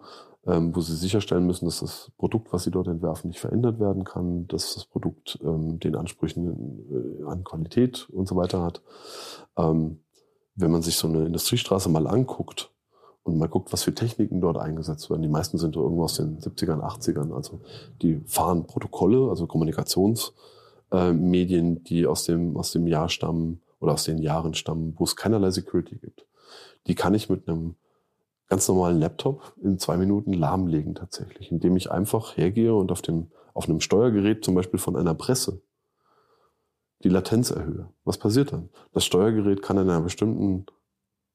[0.46, 4.04] ähm, wo sie sicherstellen müssen, dass das Produkt, was sie dort entwerfen, nicht verändert werden
[4.04, 8.82] kann, dass das Produkt ähm, den Ansprüchen äh, an Qualität und so weiter hat.
[9.58, 10.00] Ähm,
[10.54, 12.70] wenn man sich so eine Industriestraße mal anguckt
[13.24, 16.38] und mal guckt, was für Techniken dort eingesetzt werden, die meisten sind irgendwo aus den
[16.38, 17.60] 70ern, 80ern, also
[18.00, 24.04] die fahren Protokolle, also Kommunikationsmedien, äh, die aus dem, aus dem Jahr stammen oder aus
[24.04, 26.24] den Jahren stammen, wo es keinerlei Security gibt.
[26.86, 27.74] Die kann ich mit einem
[28.48, 33.28] ganz normalen Laptop in zwei Minuten lahmlegen tatsächlich, indem ich einfach hergehe und auf dem,
[33.54, 35.62] auf einem Steuergerät zum Beispiel von einer Presse
[37.02, 37.88] die Latenz erhöhe.
[38.04, 38.70] Was passiert dann?
[38.92, 40.66] Das Steuergerät kann in einer bestimmten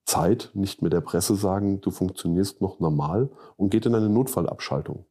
[0.05, 5.05] Zeit nicht mit der Presse sagen, du funktionierst noch normal und geht in eine Notfallabschaltung.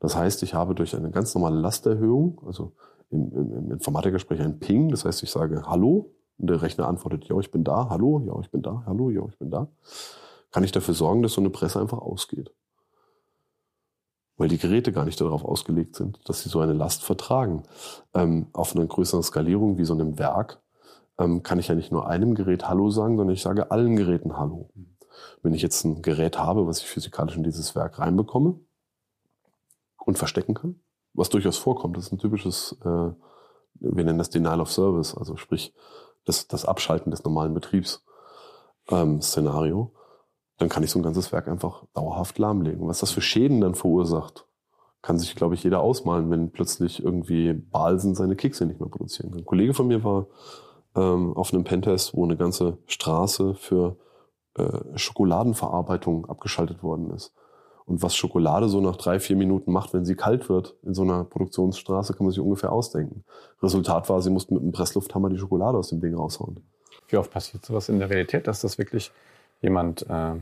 [0.00, 2.72] Das heißt, ich habe durch eine ganz normale Lasterhöhung, also
[3.10, 6.86] im, im, im Informatiker spreche ein Ping, das heißt, ich sage Hallo und der Rechner
[6.86, 9.68] antwortet, ja, ich bin da, hallo, ja, ich bin da, hallo, ja, ich bin da
[10.54, 12.54] kann ich dafür sorgen, dass so eine Presse einfach ausgeht.
[14.36, 17.64] Weil die Geräte gar nicht darauf ausgelegt sind, dass sie so eine Last vertragen.
[18.14, 20.62] Ähm, auf einer größeren Skalierung wie so einem Werk
[21.18, 24.38] ähm, kann ich ja nicht nur einem Gerät Hallo sagen, sondern ich sage allen Geräten
[24.38, 24.70] Hallo.
[25.42, 28.60] Wenn ich jetzt ein Gerät habe, was ich physikalisch in dieses Werk reinbekomme
[30.06, 30.78] und verstecken kann,
[31.14, 35.36] was durchaus vorkommt, das ist ein typisches, äh, wir nennen das Denial of Service, also
[35.36, 35.74] sprich
[36.26, 39.90] das, das Abschalten des normalen Betriebsszenario.
[39.92, 40.00] Ähm,
[40.58, 42.86] dann kann ich so ein ganzes Werk einfach dauerhaft lahmlegen.
[42.86, 44.46] Was das für Schäden dann verursacht,
[45.02, 49.30] kann sich, glaube ich, jeder ausmalen, wenn plötzlich irgendwie Balsen seine Kekse nicht mehr produzieren
[49.30, 49.40] kann.
[49.40, 50.26] Ein Kollege von mir war
[50.96, 53.96] ähm, auf einem Pentest, wo eine ganze Straße für
[54.56, 57.34] äh, Schokoladenverarbeitung abgeschaltet worden ist.
[57.86, 61.02] Und was Schokolade so nach drei, vier Minuten macht, wenn sie kalt wird in so
[61.02, 63.24] einer Produktionsstraße, kann man sich ungefähr ausdenken.
[63.62, 66.60] Resultat war, sie mussten mit einem Presslufthammer die Schokolade aus dem Ding raushauen.
[67.08, 69.12] Wie oft passiert sowas in der Realität, dass das wirklich
[69.60, 70.34] jemand äh,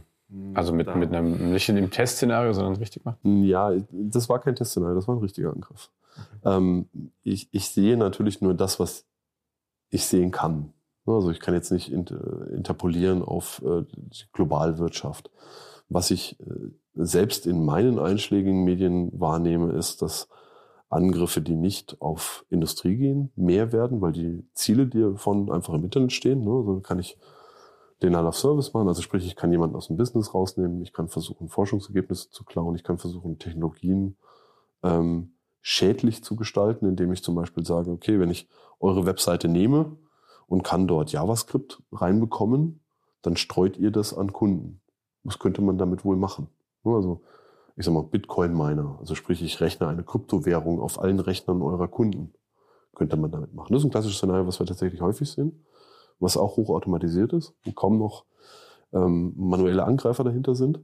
[0.55, 3.45] Also mit, mit einem, nicht in dem Testszenario, sondern richtig machen?
[3.45, 5.91] Ja, das war kein Testszenario, das war ein richtiger Angriff.
[6.43, 6.57] Okay.
[6.57, 6.89] Ähm,
[7.23, 9.07] ich, ich sehe natürlich nur das, was
[9.91, 10.73] ich sehen kann.
[11.05, 15.31] Also ich kann jetzt nicht interpolieren auf äh, die Globalwirtschaft.
[15.89, 20.29] Was ich äh, selbst in meinen einschlägigen Medien wahrnehme, ist, dass
[20.89, 25.85] Angriffe, die nicht auf Industrie gehen, mehr werden, weil die Ziele, die davon einfach im
[25.85, 27.17] Internet stehen, ne, also kann ich
[28.03, 31.09] Denial of Service machen, also sprich, ich kann jemanden aus dem Business rausnehmen, ich kann
[31.09, 34.17] versuchen, Forschungsergebnisse zu klauen, ich kann versuchen, Technologien
[34.83, 38.49] ähm, schädlich zu gestalten, indem ich zum Beispiel sage, okay, wenn ich
[38.81, 39.97] eure Webseite nehme
[40.47, 42.81] und kann dort JavaScript reinbekommen,
[43.23, 44.81] dann streut ihr das an Kunden.
[45.23, 46.49] Was könnte man damit wohl machen?
[46.85, 47.23] Also
[47.77, 48.99] ich sag mal, Bitcoin-Miner.
[49.01, 52.35] Also sprich, ich rechne eine Kryptowährung auf allen Rechnern eurer Kunden.
[52.95, 53.73] Könnte man damit machen.
[53.73, 55.65] Das ist ein klassisches Szenario, was wir tatsächlich häufig sehen,
[56.23, 58.25] was auch hochautomatisiert ist, wo kaum noch
[58.93, 60.81] ähm, manuelle Angreifer dahinter sind.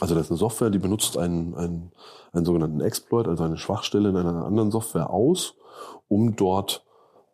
[0.00, 1.92] Also das ist eine Software, die benutzt einen, einen,
[2.32, 5.54] einen sogenannten Exploit, also eine Schwachstelle in einer anderen Software aus,
[6.08, 6.84] um dort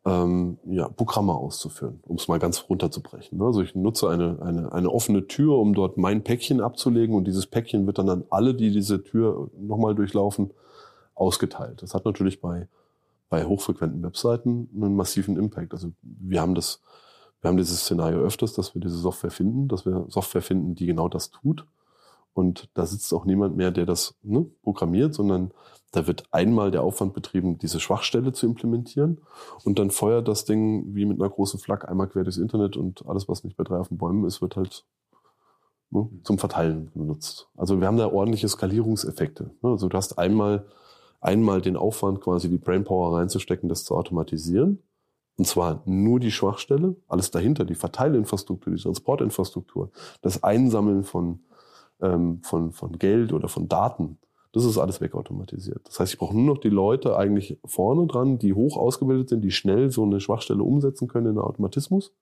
[0.06, 3.40] ähm, ja, Programme auszuführen, um es mal ganz runterzubrechen.
[3.42, 7.46] Also ich nutze eine, eine, eine offene Tür, um dort mein Päckchen abzulegen und dieses
[7.46, 10.52] Päckchen wird dann an alle, die diese Tür nochmal durchlaufen,
[11.16, 11.82] ausgeteilt.
[11.82, 12.68] Das hat natürlich bei,
[13.28, 15.72] bei hochfrequenten Webseiten einen massiven Impact.
[15.72, 16.80] Also wir haben das,
[17.40, 20.86] wir haben dieses Szenario öfters, dass wir diese Software finden, dass wir Software finden, die
[20.86, 21.66] genau das tut.
[22.34, 25.52] Und da sitzt auch niemand mehr, der das ne, programmiert, sondern
[25.92, 29.18] da wird einmal der Aufwand betrieben, diese Schwachstelle zu implementieren
[29.64, 33.06] und dann feuert das Ding wie mit einer großen Flak einmal quer durchs Internet und
[33.06, 34.84] alles, was nicht bei drei auf den Bäumen ist, wird halt
[35.90, 37.48] ne, zum Verteilen benutzt.
[37.56, 39.52] Also wir haben da ordentliche Skalierungseffekte.
[39.62, 39.70] Ne?
[39.70, 40.66] Also du hast einmal,
[41.24, 44.82] einmal den Aufwand, quasi die Brainpower reinzustecken, das zu automatisieren.
[45.36, 49.90] Und zwar nur die Schwachstelle, alles dahinter, die Verteilinfrastruktur, die Transportinfrastruktur,
[50.22, 51.40] das Einsammeln von,
[52.00, 54.18] ähm, von, von Geld oder von Daten
[54.54, 55.80] das ist alles wegautomatisiert.
[55.88, 59.42] Das heißt, ich brauche nur noch die Leute eigentlich vorne dran, die hoch ausgebildet sind,
[59.42, 62.12] die schnell so eine Schwachstelle umsetzen können in einen Automatismus.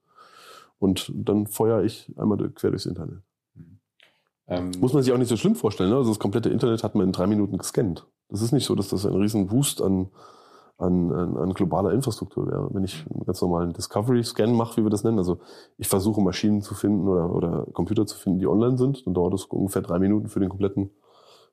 [0.78, 3.18] Und dann feuere ich einmal quer durchs Internet.
[4.48, 5.90] Ähm, Muss man sich auch nicht so schlimm vorstellen.
[5.90, 5.96] Ne?
[5.96, 8.06] Also das komplette Internet hat man in drei Minuten gescannt.
[8.32, 10.08] Das ist nicht so, dass das ein riesen Boost an,
[10.78, 12.68] an, an, an globaler Infrastruktur wäre.
[12.72, 15.38] Wenn ich einen ganz normalen Discovery-Scan mache, wie wir das nennen, also
[15.78, 19.34] ich versuche Maschinen zu finden oder, oder Computer zu finden, die online sind, dann dauert
[19.34, 20.90] das ungefähr drei Minuten für den kompletten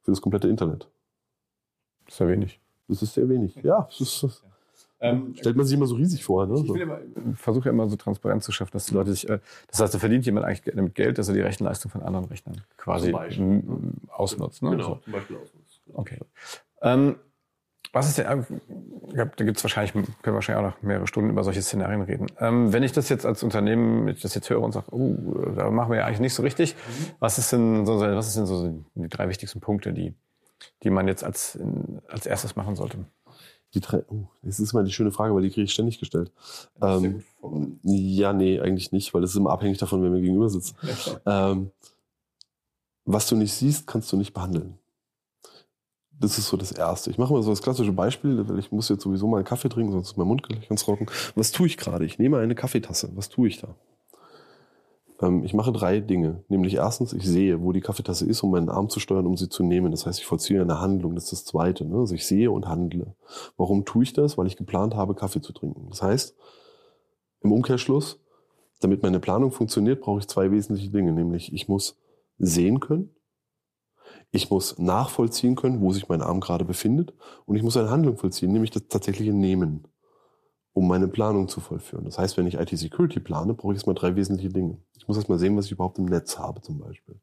[0.02, 0.90] für das komplette Internet.
[2.06, 2.62] Das ist sehr wenig.
[2.88, 3.56] Das ist sehr wenig.
[3.58, 4.44] Ja, das ist,
[5.02, 6.46] ähm, stellt man sich immer so riesig vor.
[6.46, 6.56] Ne?
[7.34, 9.94] Ich versuche ja immer so Transparenz zu schaffen, dass die Leute sich, äh, das heißt,
[9.94, 13.14] da verdient jemand eigentlich mit Geld, dass er die Rechenleistung von anderen Rechnern quasi
[14.10, 14.62] ausnutzt.
[14.62, 14.72] Ne?
[14.72, 14.96] Genau, so.
[14.96, 15.82] zum Beispiel ausnutzt.
[15.94, 16.20] Okay.
[16.82, 17.16] Ähm,
[17.92, 18.46] was ist denn,
[19.16, 22.28] da gibt es wahrscheinlich, können wir wahrscheinlich auch noch mehrere Stunden über solche Szenarien reden.
[22.40, 25.16] Ähm, wenn ich das jetzt als Unternehmen, wenn ich das jetzt höre und sage, oh,
[25.56, 27.06] da machen wir ja eigentlich nicht so richtig, mhm.
[27.20, 30.14] was ist denn so, was ist denn so die drei wichtigsten Punkte, die,
[30.84, 31.58] die man jetzt als,
[32.08, 33.06] als erstes machen sollte?
[33.74, 36.32] Die drei, oh, das ist mal die schöne Frage, weil die kriege ich ständig gestellt.
[36.82, 37.24] Ähm,
[37.84, 40.76] ja, nee, eigentlich nicht, weil es ist immer abhängig davon, wer mir gegenüber sitzt.
[41.26, 41.72] ähm,
[43.06, 44.78] was du nicht siehst, kannst du nicht behandeln.
[46.20, 47.10] Das ist so das Erste.
[47.10, 49.70] Ich mache mal so das klassische Beispiel, weil ich muss jetzt sowieso mal einen Kaffee
[49.70, 51.06] trinken, sonst ist mein Mund gleich ganz trocken.
[51.36, 52.06] Was tue ich gerade?
[52.06, 53.12] Ich nehme eine Kaffeetasse.
[53.16, 53.70] Was tue ich da?
[55.22, 56.44] Ähm, ich mache drei Dinge.
[56.50, 59.48] Nämlich erstens, ich sehe, wo die Kaffeetasse ist, um meinen Arm zu steuern, um sie
[59.48, 59.92] zu nehmen.
[59.92, 61.16] Das heißt, ich vollziehe eine Handlung.
[61.16, 61.86] Das ist das Zweite.
[61.86, 61.98] Ne?
[61.98, 63.16] Also ich sehe und handle.
[63.56, 64.38] Warum tue ich das?
[64.38, 65.88] Weil ich geplant habe, Kaffee zu trinken.
[65.90, 66.36] Das heißt,
[67.42, 68.20] im Umkehrschluss,
[68.82, 71.14] damit meine Planung funktioniert, brauche ich zwei wesentliche Dinge.
[71.14, 71.98] Nämlich, ich muss
[72.38, 73.10] sehen können
[74.32, 77.14] ich muss nachvollziehen können, wo sich mein Arm gerade befindet
[77.46, 79.88] und ich muss eine Handlung vollziehen, nämlich das tatsächliche Nehmen,
[80.74, 82.06] um meine Planung zu vollführen.
[82.06, 84.78] Das heißt, wenn ich IT-Security plane, brauche ich erstmal drei wesentliche Dinge.
[84.98, 87.16] Ich muss erstmal sehen, was ich überhaupt im Netz habe zum Beispiel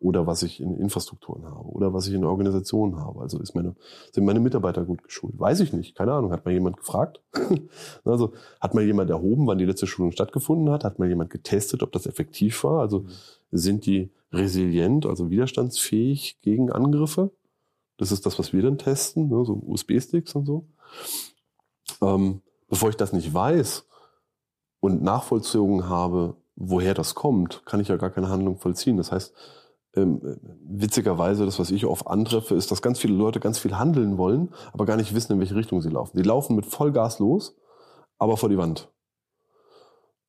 [0.00, 3.20] oder was ich in Infrastrukturen habe oder was ich in Organisationen habe.
[3.20, 3.76] Also ist meine,
[4.12, 5.38] sind meine Mitarbeiter gut geschult?
[5.38, 6.32] Weiß ich nicht, keine Ahnung.
[6.32, 7.22] Hat mal jemand gefragt?
[8.04, 10.82] also hat mal jemand erhoben, wann die letzte Schulung stattgefunden hat?
[10.82, 12.80] Hat mal jemand getestet, ob das effektiv war?
[12.80, 13.06] Also
[13.52, 17.32] sind die resilient, also widerstandsfähig gegen Angriffe.
[17.96, 20.68] Das ist das, was wir dann testen, ne, so USB-Sticks und so.
[22.00, 23.86] Ähm, bevor ich das nicht weiß
[24.80, 28.96] und nachvollzogen habe, woher das kommt, kann ich ja gar keine Handlung vollziehen.
[28.96, 29.34] Das heißt,
[29.94, 30.20] ähm,
[30.68, 34.50] witzigerweise, das, was ich oft antreffe, ist, dass ganz viele Leute ganz viel handeln wollen,
[34.72, 36.16] aber gar nicht wissen, in welche Richtung sie laufen.
[36.16, 37.56] Die laufen mit Vollgas los,
[38.18, 38.90] aber vor die Wand.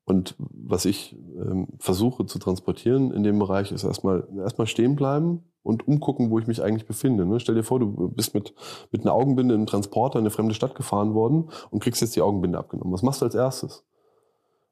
[0.09, 5.43] Und was ich ähm, versuche zu transportieren in dem Bereich ist erstmal erstmal stehen bleiben
[5.61, 7.27] und umgucken, wo ich mich eigentlich befinde.
[7.27, 7.39] Ne?
[7.39, 8.55] Stell dir vor, du bist mit,
[8.91, 12.23] mit einer Augenbinde im Transporter in eine fremde Stadt gefahren worden und kriegst jetzt die
[12.23, 12.91] Augenbinde abgenommen.
[12.91, 13.85] Was machst du als erstes?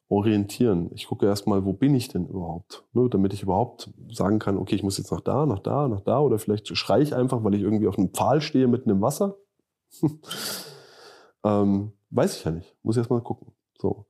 [0.10, 0.90] orientieren.
[0.94, 2.86] Ich gucke erstmal, wo bin ich denn überhaupt?
[2.94, 6.00] Ne, damit ich überhaupt sagen kann, okay, ich muss jetzt nach da, nach da, nach
[6.00, 9.02] da oder vielleicht schreie ich einfach, weil ich irgendwie auf einem Pfahl stehe mitten im
[9.02, 9.36] Wasser.
[11.44, 12.74] ähm, weiß ich ja nicht.
[12.84, 13.52] Muss erstmal gucken.
[13.80, 14.06] So.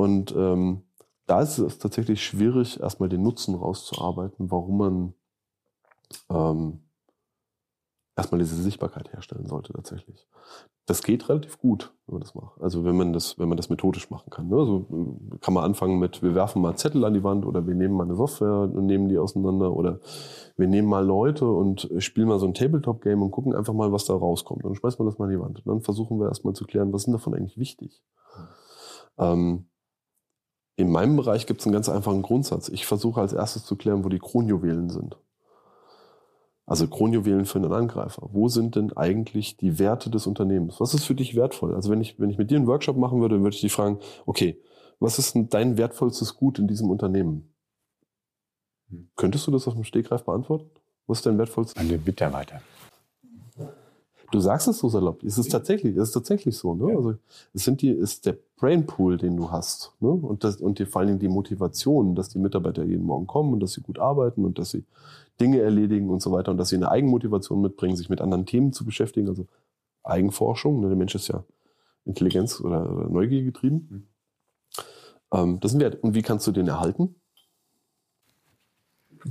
[0.00, 0.84] Und ähm,
[1.26, 5.14] da ist es tatsächlich schwierig, erstmal den Nutzen rauszuarbeiten, warum man
[6.30, 6.80] ähm,
[8.16, 10.26] erstmal diese Sichtbarkeit herstellen sollte tatsächlich.
[10.86, 12.58] Das geht relativ gut, wenn man das macht.
[12.62, 14.48] Also wenn man das, wenn man das methodisch machen kann.
[14.48, 14.56] Ne?
[14.56, 14.86] Also
[15.42, 18.04] kann man anfangen mit, wir werfen mal Zettel an die Wand oder wir nehmen mal
[18.04, 20.00] eine Software und nehmen die auseinander oder
[20.56, 24.06] wir nehmen mal Leute und spielen mal so ein Tabletop-Game und gucken einfach mal, was
[24.06, 24.64] da rauskommt.
[24.64, 25.58] Dann schmeißen wir das mal an die Wand.
[25.58, 28.02] Und dann versuchen wir erstmal zu klären, was ist denn davon eigentlich wichtig.
[29.18, 29.66] Ähm,
[30.80, 32.68] in meinem Bereich gibt es einen ganz einfachen Grundsatz.
[32.68, 35.16] Ich versuche als erstes zu klären, wo die Kronjuwelen sind.
[36.66, 38.28] Also Kronjuwelen für einen Angreifer.
[38.32, 40.80] Wo sind denn eigentlich die Werte des Unternehmens?
[40.80, 41.74] Was ist für dich wertvoll?
[41.74, 43.98] Also wenn ich, wenn ich mit dir einen Workshop machen würde, würde ich dich fragen,
[44.24, 44.60] okay,
[45.00, 47.52] was ist denn dein wertvollstes Gut in diesem Unternehmen?
[48.88, 49.10] Hm.
[49.16, 50.70] Könntest du das auf dem Stegreif beantworten?
[51.06, 51.76] Was ist dein wertvollstes?
[51.76, 52.62] An den Mitarbeiter.
[54.32, 55.22] Du sagst es so salopp.
[55.24, 56.74] Es ist tatsächlich, es ist tatsächlich so.
[56.74, 56.90] Ne?
[56.90, 56.96] Ja.
[56.96, 57.14] Also
[57.52, 60.10] es sind die, ist der Brainpool, den du hast, ne?
[60.10, 63.52] und das, und die, vor allen Dingen die Motivation, dass die Mitarbeiter jeden Morgen kommen
[63.52, 64.84] und dass sie gut arbeiten und dass sie
[65.40, 68.72] Dinge erledigen und so weiter und dass sie eine Eigenmotivation mitbringen, sich mit anderen Themen
[68.72, 69.46] zu beschäftigen, also
[70.02, 70.80] Eigenforschung.
[70.80, 70.88] Ne?
[70.88, 71.44] Der Mensch ist ja
[72.04, 73.88] Intelligenz oder, oder Neugier getrieben.
[73.90, 74.02] Mhm.
[75.32, 76.02] Ähm, das ist ein Wert.
[76.02, 77.14] Und wie kannst du den erhalten?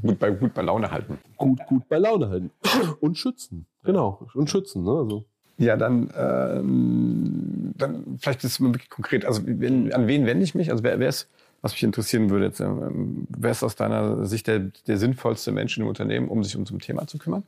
[0.01, 1.17] Gut bei, gut bei Laune halten.
[1.37, 2.51] Gut, gut bei Laune halten.
[2.99, 3.65] Und schützen.
[3.83, 4.27] Genau.
[4.33, 4.83] Und schützen.
[4.83, 4.91] Ne?
[4.91, 5.25] Also.
[5.57, 9.25] Ja, dann, ähm, dann vielleicht ist es wirklich konkret.
[9.25, 10.71] Also wenn, an wen wende ich mich?
[10.71, 11.27] Also wer, wer ist
[11.61, 15.77] was mich interessieren würde, jetzt, ähm, wer ist aus deiner Sicht der, der sinnvollste Mensch
[15.77, 17.43] im Unternehmen, um sich um so ein Thema zu kümmern?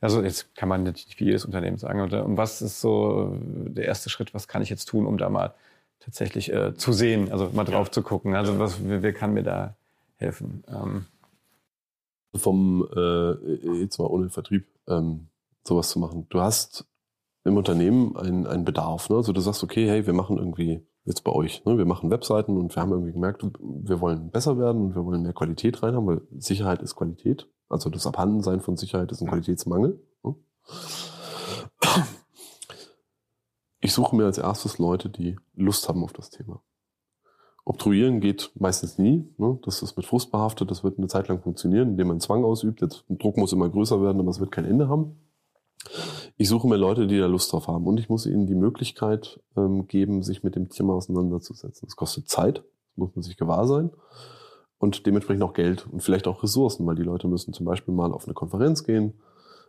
[0.00, 2.00] Also jetzt kann man natürlich für jedes Unternehmen sagen.
[2.00, 5.28] Oder, und was ist so der erste Schritt, was kann ich jetzt tun, um da
[5.28, 5.54] mal
[6.00, 7.92] tatsächlich äh, zu sehen, also mal drauf ja.
[7.92, 8.34] zu gucken?
[8.34, 9.76] Also was, wer, wer kann mir da
[10.16, 10.64] helfen?
[10.68, 11.06] Ähm.
[12.34, 15.28] Vom, äh, jetzt mal ohne Vertrieb, ähm,
[15.64, 16.26] sowas zu machen.
[16.30, 16.86] Du hast
[17.44, 19.10] im Unternehmen einen, einen Bedarf.
[19.10, 19.16] Ne?
[19.16, 21.64] Also du sagst, okay, hey, wir machen irgendwie jetzt bei euch.
[21.64, 21.76] Ne?
[21.78, 25.22] Wir machen Webseiten und wir haben irgendwie gemerkt, wir wollen besser werden und wir wollen
[25.22, 27.48] mehr Qualität rein haben, weil Sicherheit ist Qualität.
[27.68, 30.00] Also das Abhandensein von Sicherheit ist ein Qualitätsmangel.
[30.22, 30.36] Ne?
[33.80, 36.62] Ich suche mir als erstes Leute, die Lust haben auf das Thema.
[37.64, 39.28] Obtruieren geht meistens nie.
[39.38, 39.58] Ne?
[39.64, 40.70] Das ist mit Frust behaftet.
[40.70, 42.80] Das wird eine Zeit lang funktionieren, indem man Zwang ausübt.
[42.80, 45.16] Der Druck muss immer größer werden, aber es wird kein Ende haben.
[46.36, 49.40] Ich suche mir Leute, die da Lust drauf haben und ich muss ihnen die Möglichkeit
[49.56, 51.86] ähm, geben, sich mit dem Thema auseinanderzusetzen.
[51.86, 52.62] Das kostet Zeit,
[52.96, 53.90] muss man sich gewahr sein
[54.78, 58.12] und dementsprechend auch Geld und vielleicht auch Ressourcen, weil die Leute müssen zum Beispiel mal
[58.12, 59.14] auf eine Konferenz gehen,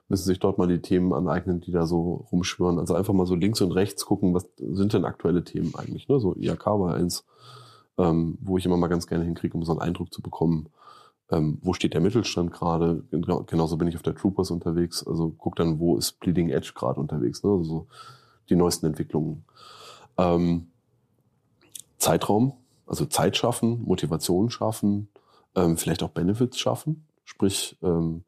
[0.07, 2.79] müssen sich dort mal die Themen aneignen, die da so rumschwören.
[2.79, 6.07] Also einfach mal so links und rechts gucken, was sind denn aktuelle Themen eigentlich.
[6.07, 6.19] Ne?
[6.19, 7.25] So IAK war eins,
[7.97, 10.69] ähm, wo ich immer mal ganz gerne hinkriege, um so einen Eindruck zu bekommen,
[11.31, 13.03] ähm, wo steht der Mittelstand gerade?
[13.11, 15.05] Genauso bin ich auf der Troopers unterwegs.
[15.05, 17.43] Also guck dann, wo ist Bleeding Edge gerade unterwegs?
[17.43, 17.51] Ne?
[17.51, 17.87] Also so
[18.49, 19.45] die neuesten Entwicklungen.
[20.17, 20.67] Ähm,
[21.97, 22.53] Zeitraum,
[22.85, 25.07] also Zeit schaffen, Motivation schaffen,
[25.55, 28.23] ähm, vielleicht auch Benefits schaffen, sprich ähm,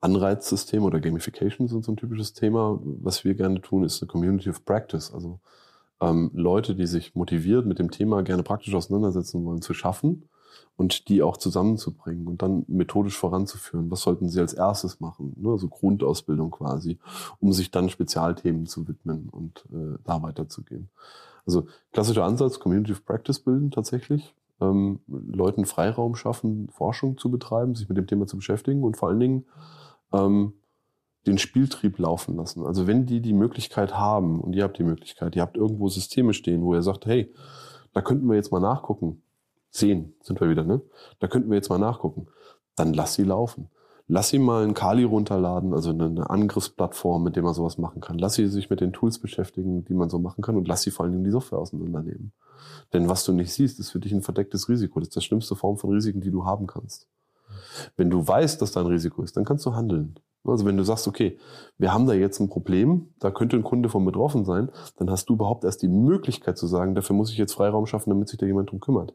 [0.00, 2.80] Anreizsystem oder Gamification sind so ein typisches Thema.
[2.82, 5.40] Was wir gerne tun, ist eine Community of Practice, also
[6.00, 10.28] ähm, Leute, die sich motiviert mit dem Thema gerne praktisch auseinandersetzen wollen, zu schaffen
[10.76, 13.90] und die auch zusammenzubringen und dann methodisch voranzuführen.
[13.90, 15.34] Was sollten sie als erstes machen?
[15.36, 15.50] Ne?
[15.50, 16.98] Also Grundausbildung quasi,
[17.38, 20.88] um sich dann Spezialthemen zu widmen und äh, da weiterzugehen.
[21.46, 27.74] Also klassischer Ansatz, Community of Practice bilden tatsächlich, ähm, Leuten Freiraum schaffen, Forschung zu betreiben,
[27.74, 29.46] sich mit dem Thema zu beschäftigen und vor allen Dingen
[30.12, 30.54] ähm,
[31.26, 32.64] den Spieltrieb laufen lassen.
[32.64, 36.32] Also wenn die die Möglichkeit haben und ihr habt die Möglichkeit, ihr habt irgendwo Systeme
[36.32, 37.32] stehen, wo ihr sagt, hey,
[37.92, 39.22] da könnten wir jetzt mal nachgucken,
[39.72, 40.80] 10 sind wir wieder, ne?
[41.18, 42.26] Da könnten wir jetzt mal nachgucken.
[42.76, 43.68] Dann lass sie laufen.
[44.12, 48.18] Lass sie mal einen Kali runterladen, also eine, Angriffsplattform, mit der man sowas machen kann.
[48.18, 50.90] Lass sie sich mit den Tools beschäftigen, die man so machen kann und lass sie
[50.90, 52.32] vor allen Dingen die Software auseinandernehmen.
[52.92, 54.98] Denn was du nicht siehst, ist für dich ein verdecktes Risiko.
[54.98, 57.06] Das ist die schlimmste Form von Risiken, die du haben kannst.
[57.96, 60.18] Wenn du weißt, dass da ein Risiko ist, dann kannst du handeln.
[60.44, 61.38] Also wenn du sagst, okay,
[61.78, 65.28] wir haben da jetzt ein Problem, da könnte ein Kunde von betroffen sein, dann hast
[65.28, 68.38] du überhaupt erst die Möglichkeit zu sagen, dafür muss ich jetzt Freiraum schaffen, damit sich
[68.38, 69.14] da jemand drum kümmert.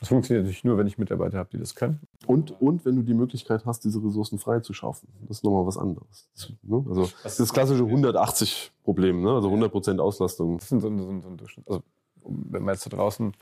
[0.00, 2.00] Das funktioniert natürlich nur, wenn ich Mitarbeiter habe, die das können.
[2.26, 5.08] Und, und wenn du die Möglichkeit hast, diese Ressourcen frei zu schaffen.
[5.26, 6.28] Das ist nochmal was anderes.
[6.62, 6.84] Ne?
[6.88, 9.32] Also das, ist das klassische 180-Problem, ne?
[9.32, 10.58] also 100% Auslastung.
[10.58, 11.66] Das sind so, so, so ein Durchschnitt.
[11.68, 11.82] Also
[12.24, 13.32] wenn man jetzt da draußen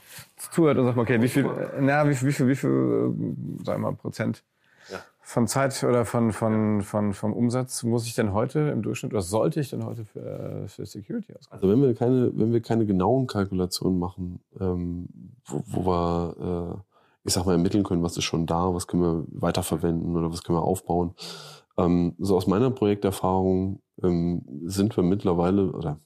[0.50, 1.44] zuhört und sagt, okay, wie viel,
[1.80, 3.14] na, wie, wie viel, wie viel,
[3.64, 4.42] sagen wir mal, Prozent
[5.26, 9.22] von Zeit oder von, von, von, vom Umsatz muss ich denn heute im Durchschnitt oder
[9.22, 11.48] sollte ich denn heute für, für Security ausgeben?
[11.50, 15.08] Also wenn wir keine, wenn wir keine genauen Kalkulationen machen, ähm,
[15.44, 19.02] wo, wo wir, äh, ich sag mal, ermitteln können, was ist schon da, was können
[19.02, 21.16] wir weiterverwenden oder was können wir aufbauen.
[21.76, 25.98] Ähm, so aus meiner Projekterfahrung ähm, sind wir mittlerweile, oder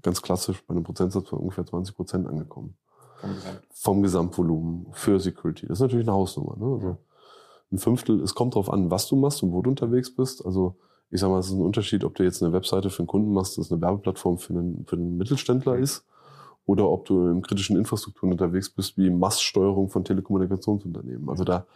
[0.00, 2.74] ganz klassisch bei einem Prozentsatz von ungefähr 20 Prozent angekommen.
[3.16, 3.66] Vom, Gesamt.
[3.74, 5.66] Vom Gesamtvolumen für Security.
[5.66, 6.56] Das ist natürlich eine Hausnummer.
[6.56, 6.74] Ne?
[6.74, 6.98] Also,
[7.72, 10.44] ein Fünftel, es kommt darauf an, was du machst und wo du unterwegs bist.
[10.44, 10.76] Also
[11.10, 13.32] ich sag mal, es ist ein Unterschied, ob du jetzt eine Webseite für einen Kunden
[13.32, 16.06] machst, das eine Werbeplattform für einen, für einen Mittelständler ist,
[16.64, 21.28] oder ob du im kritischen Infrastrukturen unterwegs bist, wie Maststeuerung von Telekommunikationsunternehmen.
[21.28, 21.66] Also da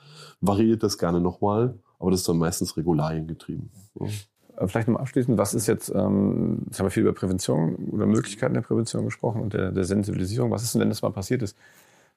[0.41, 3.71] variiert das gerne nochmal, aber das ist dann meistens Regularien getrieben.
[3.99, 4.07] Ja.
[4.57, 8.07] Äh, vielleicht noch abschließend, was ist jetzt, ähm, jetzt haben wir viel über Prävention oder
[8.07, 10.51] Möglichkeiten der Prävention gesprochen und der, der Sensibilisierung.
[10.51, 11.57] Was ist denn, wenn das mal passiert ist?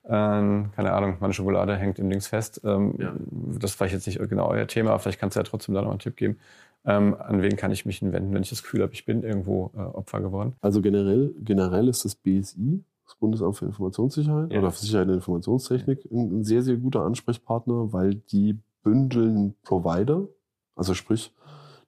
[0.10, 2.62] Ähm, keine Ahnung, meine Schokolade hängt im Links fest.
[2.64, 3.14] Ähm, ja.
[3.60, 5.84] Das ist vielleicht jetzt nicht genau euer Thema, aber vielleicht kannst du ja trotzdem da
[5.84, 6.38] noch einen Tipp geben.
[6.86, 9.72] Ähm, an wen kann ich mich wenden, wenn ich das Gefühl habe, ich bin irgendwo
[9.76, 10.56] äh, Opfer geworden?
[10.62, 14.60] Also generell, generell ist das BSI, das Bundesamt für Informationssicherheit ja.
[14.60, 20.28] oder für Sicherheit und Informationstechnik, ein, ein sehr, sehr guter Ansprechpartner, weil die bündeln Provider,
[20.76, 21.34] also sprich,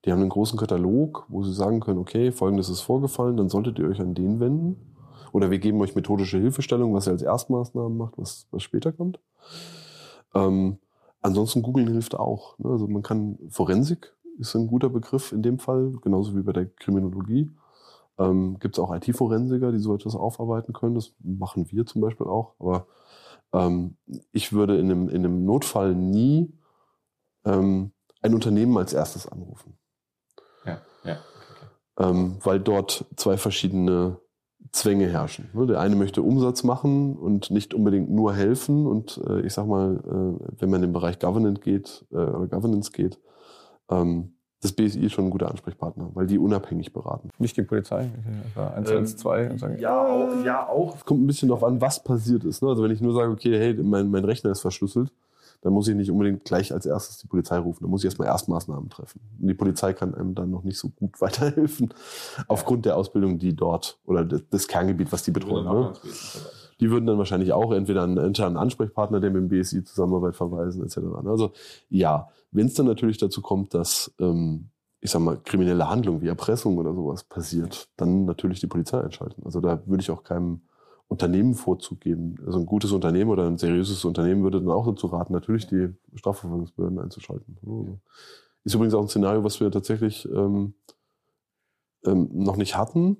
[0.03, 3.79] die haben einen großen Katalog, wo sie sagen können, okay, folgendes ist vorgefallen, dann solltet
[3.79, 4.90] ihr euch an den wenden.
[5.31, 9.19] Oder wir geben euch methodische Hilfestellung, was ihr als Erstmaßnahmen macht, was, was später kommt.
[10.33, 10.77] Ähm,
[11.21, 12.57] ansonsten googeln hilft auch.
[12.59, 12.69] Ne?
[12.69, 16.65] Also man kann Forensik ist ein guter Begriff in dem Fall, genauso wie bei der
[16.65, 17.51] Kriminologie.
[18.17, 20.95] Ähm, Gibt es auch IT-Forensiker, die so etwas aufarbeiten können.
[20.95, 22.55] Das machen wir zum Beispiel auch.
[22.59, 22.87] Aber
[23.53, 23.97] ähm,
[24.31, 26.53] ich würde in einem, in einem Notfall nie
[27.45, 29.77] ähm, ein Unternehmen als erstes anrufen.
[30.65, 31.17] Ja, ja.
[31.17, 32.09] Okay.
[32.09, 34.17] Ähm, weil dort zwei verschiedene
[34.71, 35.49] Zwänge herrschen.
[35.53, 38.87] Ne, der eine möchte Umsatz machen und nicht unbedingt nur helfen.
[38.87, 42.47] Und äh, ich sag mal, äh, wenn man in den Bereich Governance geht, äh, oder
[42.47, 43.19] Governance geht,
[43.89, 47.29] ähm, das BSI ist schon ein guter Ansprechpartner, weil die unabhängig beraten.
[47.39, 48.11] Nicht die Polizei,
[48.55, 50.95] also 112 ähm, und sagen, ja, auch, ja, auch.
[50.95, 52.61] Es kommt ein bisschen darauf an, was passiert ist.
[52.61, 52.69] Ne?
[52.69, 55.11] Also wenn ich nur sage, okay, hey, mein, mein Rechner ist verschlüsselt,
[55.61, 57.83] dann muss ich nicht unbedingt gleich als erstes die Polizei rufen.
[57.83, 59.21] Dann muss ich erstmal Erstmaßnahmen treffen.
[59.39, 61.93] Und die Polizei kann einem dann noch nicht so gut weiterhelfen,
[62.47, 65.65] aufgrund der Ausbildung, die dort oder das Kerngebiet, was die betreuen.
[65.65, 65.93] Ne?
[66.79, 70.83] Die würden dann wahrscheinlich auch entweder einen internen Ansprechpartner, der mit dem BSI Zusammenarbeit verweisen,
[70.83, 70.99] etc.
[71.25, 71.51] Also
[71.89, 76.27] ja, wenn es dann natürlich dazu kommt, dass ähm, ich sag mal, kriminelle Handlung wie
[76.27, 79.43] Erpressung oder sowas passiert, dann natürlich die Polizei einschalten.
[79.45, 80.61] Also da würde ich auch keinem
[81.11, 82.37] Unternehmen Vorzug geben.
[82.45, 85.89] Also ein gutes Unternehmen oder ein seriöses Unternehmen würde dann auch dazu raten, natürlich die
[86.15, 87.57] Strafverfolgungsbehörden einzuschalten.
[88.63, 90.73] Ist übrigens auch ein Szenario, was wir tatsächlich ähm,
[92.05, 93.17] ähm, noch nicht hatten,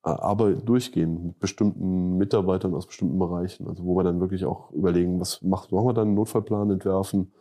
[0.00, 3.68] aber durchgehen mit bestimmten Mitarbeitern aus bestimmten Bereichen.
[3.68, 7.34] Also wo wir dann wirklich auch überlegen, was macht, machen wir dann einen Notfallplan entwerfen,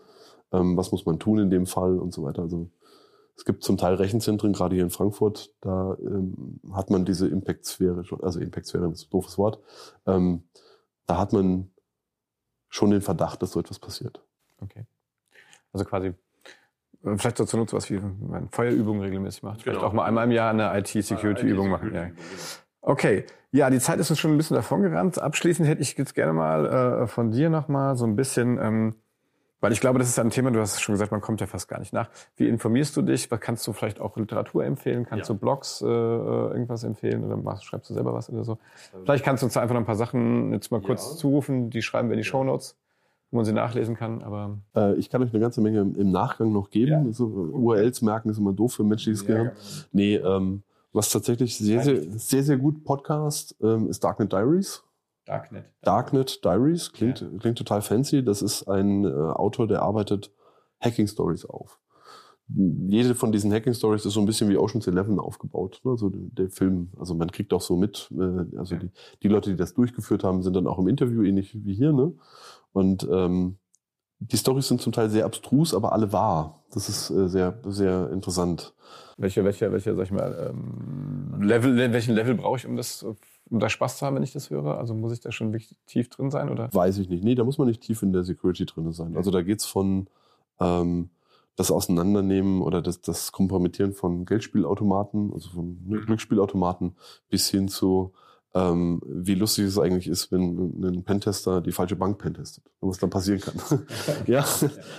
[0.51, 2.41] ähm, was muss man tun in dem Fall und so weiter.
[2.41, 2.69] Also
[3.39, 8.03] es gibt zum Teil Rechenzentren, gerade hier in Frankfurt, da ähm, hat man diese Impact-Sphäre
[8.03, 9.61] schon, also Impact-Sphäre ist ein doofes Wort,
[10.05, 10.43] ähm,
[11.05, 11.71] da hat man
[12.67, 14.21] schon den Verdacht, dass so etwas passiert.
[14.59, 14.85] Okay.
[15.71, 19.61] Also quasi äh, vielleicht dazu nutzt, was wie man Feuerübungen regelmäßig macht.
[19.61, 19.89] Vielleicht genau.
[19.89, 21.95] auch mal einmal im Jahr eine IT-Security-Übung machen.
[21.95, 22.09] Ja.
[22.81, 25.17] Okay, ja, die Zeit ist uns schon ein bisschen davon gerannt.
[25.17, 28.95] Abschließend hätte ich jetzt gerne mal äh, von dir nochmal so ein bisschen ähm,
[29.61, 31.67] weil ich glaube, das ist ein Thema, du hast schon gesagt, man kommt ja fast
[31.67, 32.09] gar nicht nach.
[32.37, 33.29] Wie informierst du dich?
[33.29, 35.05] Was kannst du vielleicht auch Literatur empfehlen?
[35.05, 35.35] Kannst ja.
[35.35, 38.53] du Blogs äh, irgendwas empfehlen oder machst, schreibst du selber was oder so?
[38.93, 41.17] Ähm, vielleicht kannst du uns da einfach noch ein paar Sachen jetzt mal kurz ja.
[41.17, 42.31] zurufen, die schreiben wir in die ja.
[42.31, 42.77] Show Notes,
[43.31, 44.21] wo man sie nachlesen kann.
[44.21, 47.07] Aber äh, ich kann euch eine ganze Menge im Nachgang noch geben.
[47.07, 47.13] Ja.
[47.13, 49.51] So, URLs merken ist immer doof für menschliches Gehirn.
[49.91, 54.83] Nee, ähm, was tatsächlich sehr, sehr, sehr, sehr gut Podcast ähm, ist Darknet Diaries.
[55.29, 55.65] Darknet.
[55.83, 57.27] Darknet Diaries klingt, ja.
[57.39, 58.23] klingt total fancy.
[58.23, 60.31] Das ist ein äh, Autor, der arbeitet
[60.81, 61.79] Hacking Stories auf.
[62.47, 65.81] Jede von diesen Hacking Stories ist so ein bisschen wie Ocean's Eleven aufgebaut.
[65.83, 65.91] Ne?
[65.91, 68.81] Also der Film, also man kriegt auch so mit, äh, also ja.
[68.81, 68.89] die,
[69.21, 71.93] die Leute, die das durchgeführt haben, sind dann auch im Interview ähnlich wie hier.
[71.93, 72.13] Ne?
[72.73, 73.59] Und ähm,
[74.19, 76.63] die Stories sind zum Teil sehr abstrus, aber alle wahr.
[76.71, 78.73] Das ist äh, sehr, sehr interessant.
[79.17, 83.05] Welche, welche, welche, sag ich mal, ähm, Level, welchen Level brauche ich, um das
[83.49, 84.77] um da Spaß zu haben, wenn ich das höre?
[84.77, 86.49] Also muss ich da schon wirklich tief drin sein?
[86.49, 86.69] Oder?
[86.73, 87.23] Weiß ich nicht.
[87.23, 89.17] Nee, da muss man nicht tief in der Security drin sein.
[89.17, 90.07] Also da geht's von
[90.59, 91.09] ähm,
[91.55, 96.95] das Auseinandernehmen oder das, das Kompromittieren von Geldspielautomaten, also von Glücksspielautomaten,
[97.29, 98.13] bis hin zu
[98.55, 102.63] ähm, wie lustig es eigentlich ist, wenn ein Pentester die falsche Bank pentestet.
[102.81, 103.53] Was dann passieren kann.
[104.25, 104.43] ja,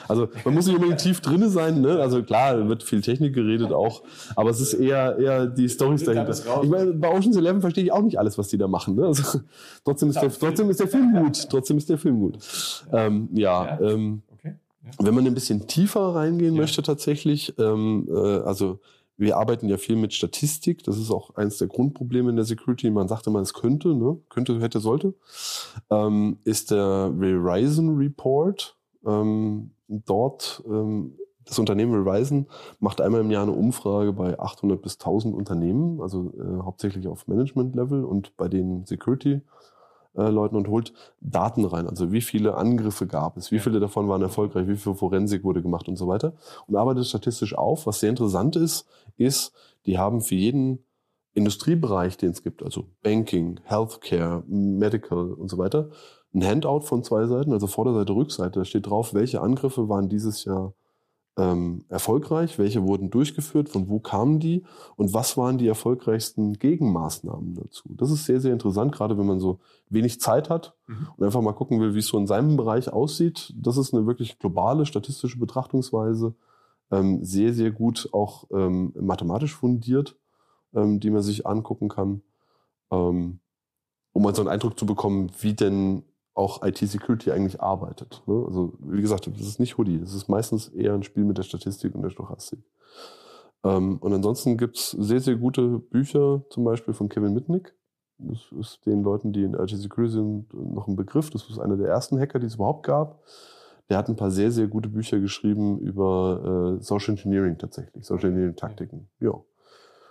[0.06, 1.80] also man muss nicht unbedingt tief drinne sein.
[1.80, 2.00] Ne?
[2.00, 4.02] Also klar, wird viel Technik geredet auch,
[4.36, 6.30] aber es ist eher eher die Storys dahinter.
[6.62, 8.94] Ich meine, bei Ocean's Eleven verstehe ich auch nicht alles, was die da machen.
[8.94, 9.06] Ne?
[9.06, 9.40] Also,
[9.84, 11.48] trotzdem ist der trotzdem ist der Film gut.
[11.50, 12.38] Trotzdem ist der Film gut.
[12.92, 13.80] Ähm, ja.
[13.80, 14.22] Ähm,
[14.98, 18.78] Wenn man ein bisschen tiefer reingehen möchte tatsächlich, ähm, äh, also
[19.20, 20.82] wir arbeiten ja viel mit Statistik.
[20.82, 22.90] Das ist auch eines der Grundprobleme in der Security.
[22.90, 24.18] Man sagte mal, es könnte, ne?
[24.30, 25.12] könnte, hätte, sollte.
[25.90, 28.78] Ähm, ist der Verizon Report.
[29.06, 32.46] Ähm, dort, ähm, das Unternehmen Verizon
[32.78, 37.28] macht einmal im Jahr eine Umfrage bei 800 bis 1000 Unternehmen, also äh, hauptsächlich auf
[37.28, 39.42] Management-Level und bei den Security
[40.14, 41.88] äh, Leuten und holt Daten rein.
[41.88, 45.62] Also wie viele Angriffe gab es, wie viele davon waren erfolgreich, wie viel Forensik wurde
[45.62, 46.34] gemacht und so weiter.
[46.66, 47.86] Und arbeitet statistisch auf.
[47.86, 48.86] Was sehr interessant ist,
[49.16, 49.52] ist,
[49.86, 50.84] die haben für jeden
[51.32, 55.90] Industriebereich, den es gibt, also Banking, Healthcare, Medical und so weiter,
[56.34, 58.60] ein Handout von zwei Seiten, also Vorderseite, Rückseite.
[58.60, 60.74] Da steht drauf, welche Angriffe waren dieses Jahr
[61.40, 64.62] ähm, erfolgreich, welche wurden durchgeführt, von wo kamen die
[64.96, 67.88] und was waren die erfolgreichsten Gegenmaßnahmen dazu.
[67.96, 71.08] Das ist sehr, sehr interessant, gerade wenn man so wenig Zeit hat mhm.
[71.16, 73.54] und einfach mal gucken will, wie es so in seinem Bereich aussieht.
[73.56, 76.34] Das ist eine wirklich globale statistische Betrachtungsweise,
[76.90, 80.18] ähm, sehr, sehr gut auch ähm, mathematisch fundiert,
[80.74, 82.20] ähm, die man sich angucken kann,
[82.90, 83.38] ähm,
[84.12, 86.02] um mal so einen Eindruck zu bekommen, wie denn
[86.40, 88.22] auch IT-Security eigentlich arbeitet.
[88.26, 88.44] Ne?
[88.46, 91.42] Also wie gesagt, das ist nicht Hoodie, das ist meistens eher ein Spiel mit der
[91.42, 92.60] Statistik und der Stochastik.
[93.62, 97.74] Ähm, und ansonsten gibt's sehr, sehr gute Bücher, zum Beispiel von Kevin Mitnick.
[98.18, 101.30] Das ist den Leuten, die in IT-Security sind, noch ein Begriff.
[101.30, 103.22] Das ist einer der ersten Hacker, die es überhaupt gab.
[103.90, 108.28] Der hat ein paar sehr, sehr gute Bücher geschrieben über äh, Social Engineering tatsächlich, Social
[108.28, 109.08] Engineering-Taktiken.
[109.20, 109.34] Ja.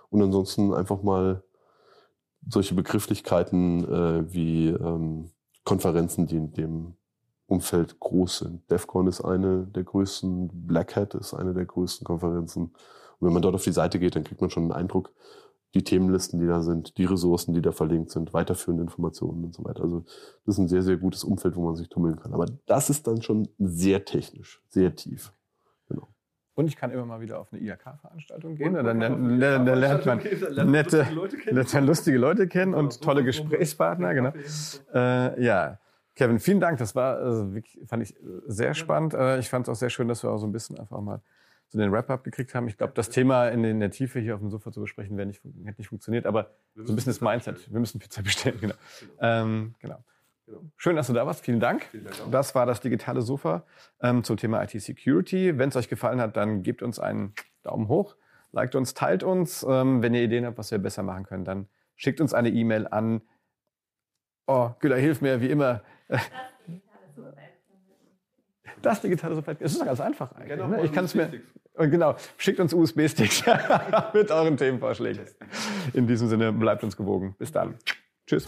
[0.10, 1.44] Und ansonsten einfach mal
[2.48, 5.32] solche Begrifflichkeiten äh, wie ähm,
[5.70, 6.94] Konferenzen, die in dem
[7.46, 8.72] Umfeld groß sind.
[8.72, 12.74] DEFCON ist eine der größten, Black Hat ist eine der größten Konferenzen.
[13.20, 15.12] Und wenn man dort auf die Seite geht, dann kriegt man schon einen Eindruck,
[15.76, 19.64] die Themenlisten, die da sind, die Ressourcen, die da verlinkt sind, weiterführende Informationen und so
[19.64, 19.84] weiter.
[19.84, 20.06] Also
[20.46, 22.34] das ist ein sehr, sehr gutes Umfeld, wo man sich tummeln kann.
[22.34, 25.32] Aber das ist dann schon sehr technisch, sehr tief.
[26.60, 26.66] Genau.
[26.66, 28.76] Und ich kann immer mal wieder auf eine IHK-Veranstaltung gehen.
[28.76, 30.18] Und dann, dann, dann, dann lernt man
[30.70, 31.07] nette,
[31.51, 34.14] nette, lustige Leute kennen und genau, tolle Gesprächspartner.
[34.14, 34.34] Genau.
[34.93, 35.80] Äh, ja,
[36.16, 36.78] Kevin, vielen Dank.
[36.80, 37.49] Das war, also,
[37.86, 38.16] fand ich
[38.47, 39.14] sehr spannend.
[39.14, 41.22] Äh, ich fand es auch sehr schön, dass wir auch so ein bisschen einfach mal
[41.70, 42.68] so den Wrap-up gekriegt haben.
[42.68, 45.28] Ich glaube, das Thema in, in, der Tiefe hier auf dem Sofa zu besprechen, wäre
[45.28, 47.72] nicht, hätte nicht funktioniert, aber so ein bisschen das Mindset.
[47.72, 48.76] Wir müssen Pizza bestellen, genau.
[49.22, 50.03] Ähm, genau.
[50.78, 51.43] Schön, dass du da warst.
[51.43, 51.86] Vielen Dank.
[51.91, 53.64] Vielen Dank das war das digitale Sofa
[54.02, 55.58] ähm, zum Thema IT Security.
[55.58, 57.34] Wenn es euch gefallen hat, dann gebt uns einen
[57.64, 58.16] Daumen hoch,
[58.52, 59.66] liked uns, teilt uns.
[59.68, 62.88] Ähm, wenn ihr Ideen habt, was wir besser machen können, dann schickt uns eine E-Mail
[62.88, 63.22] an.
[64.47, 65.84] Oh, Güller, hilf mir, wie immer.
[68.82, 69.54] Das digitale Sofa.
[69.54, 70.50] Das ist ganz einfach eigentlich.
[70.50, 70.84] Genau, ne?
[70.84, 71.30] Ich kann es mir.
[71.76, 73.43] Genau, schickt uns USB-Sticks
[74.14, 75.26] mit euren Themenvorschlägen.
[75.93, 77.36] In diesem Sinne, bleibt uns gewogen.
[77.38, 77.76] Bis dann.
[78.26, 78.47] Tschüss.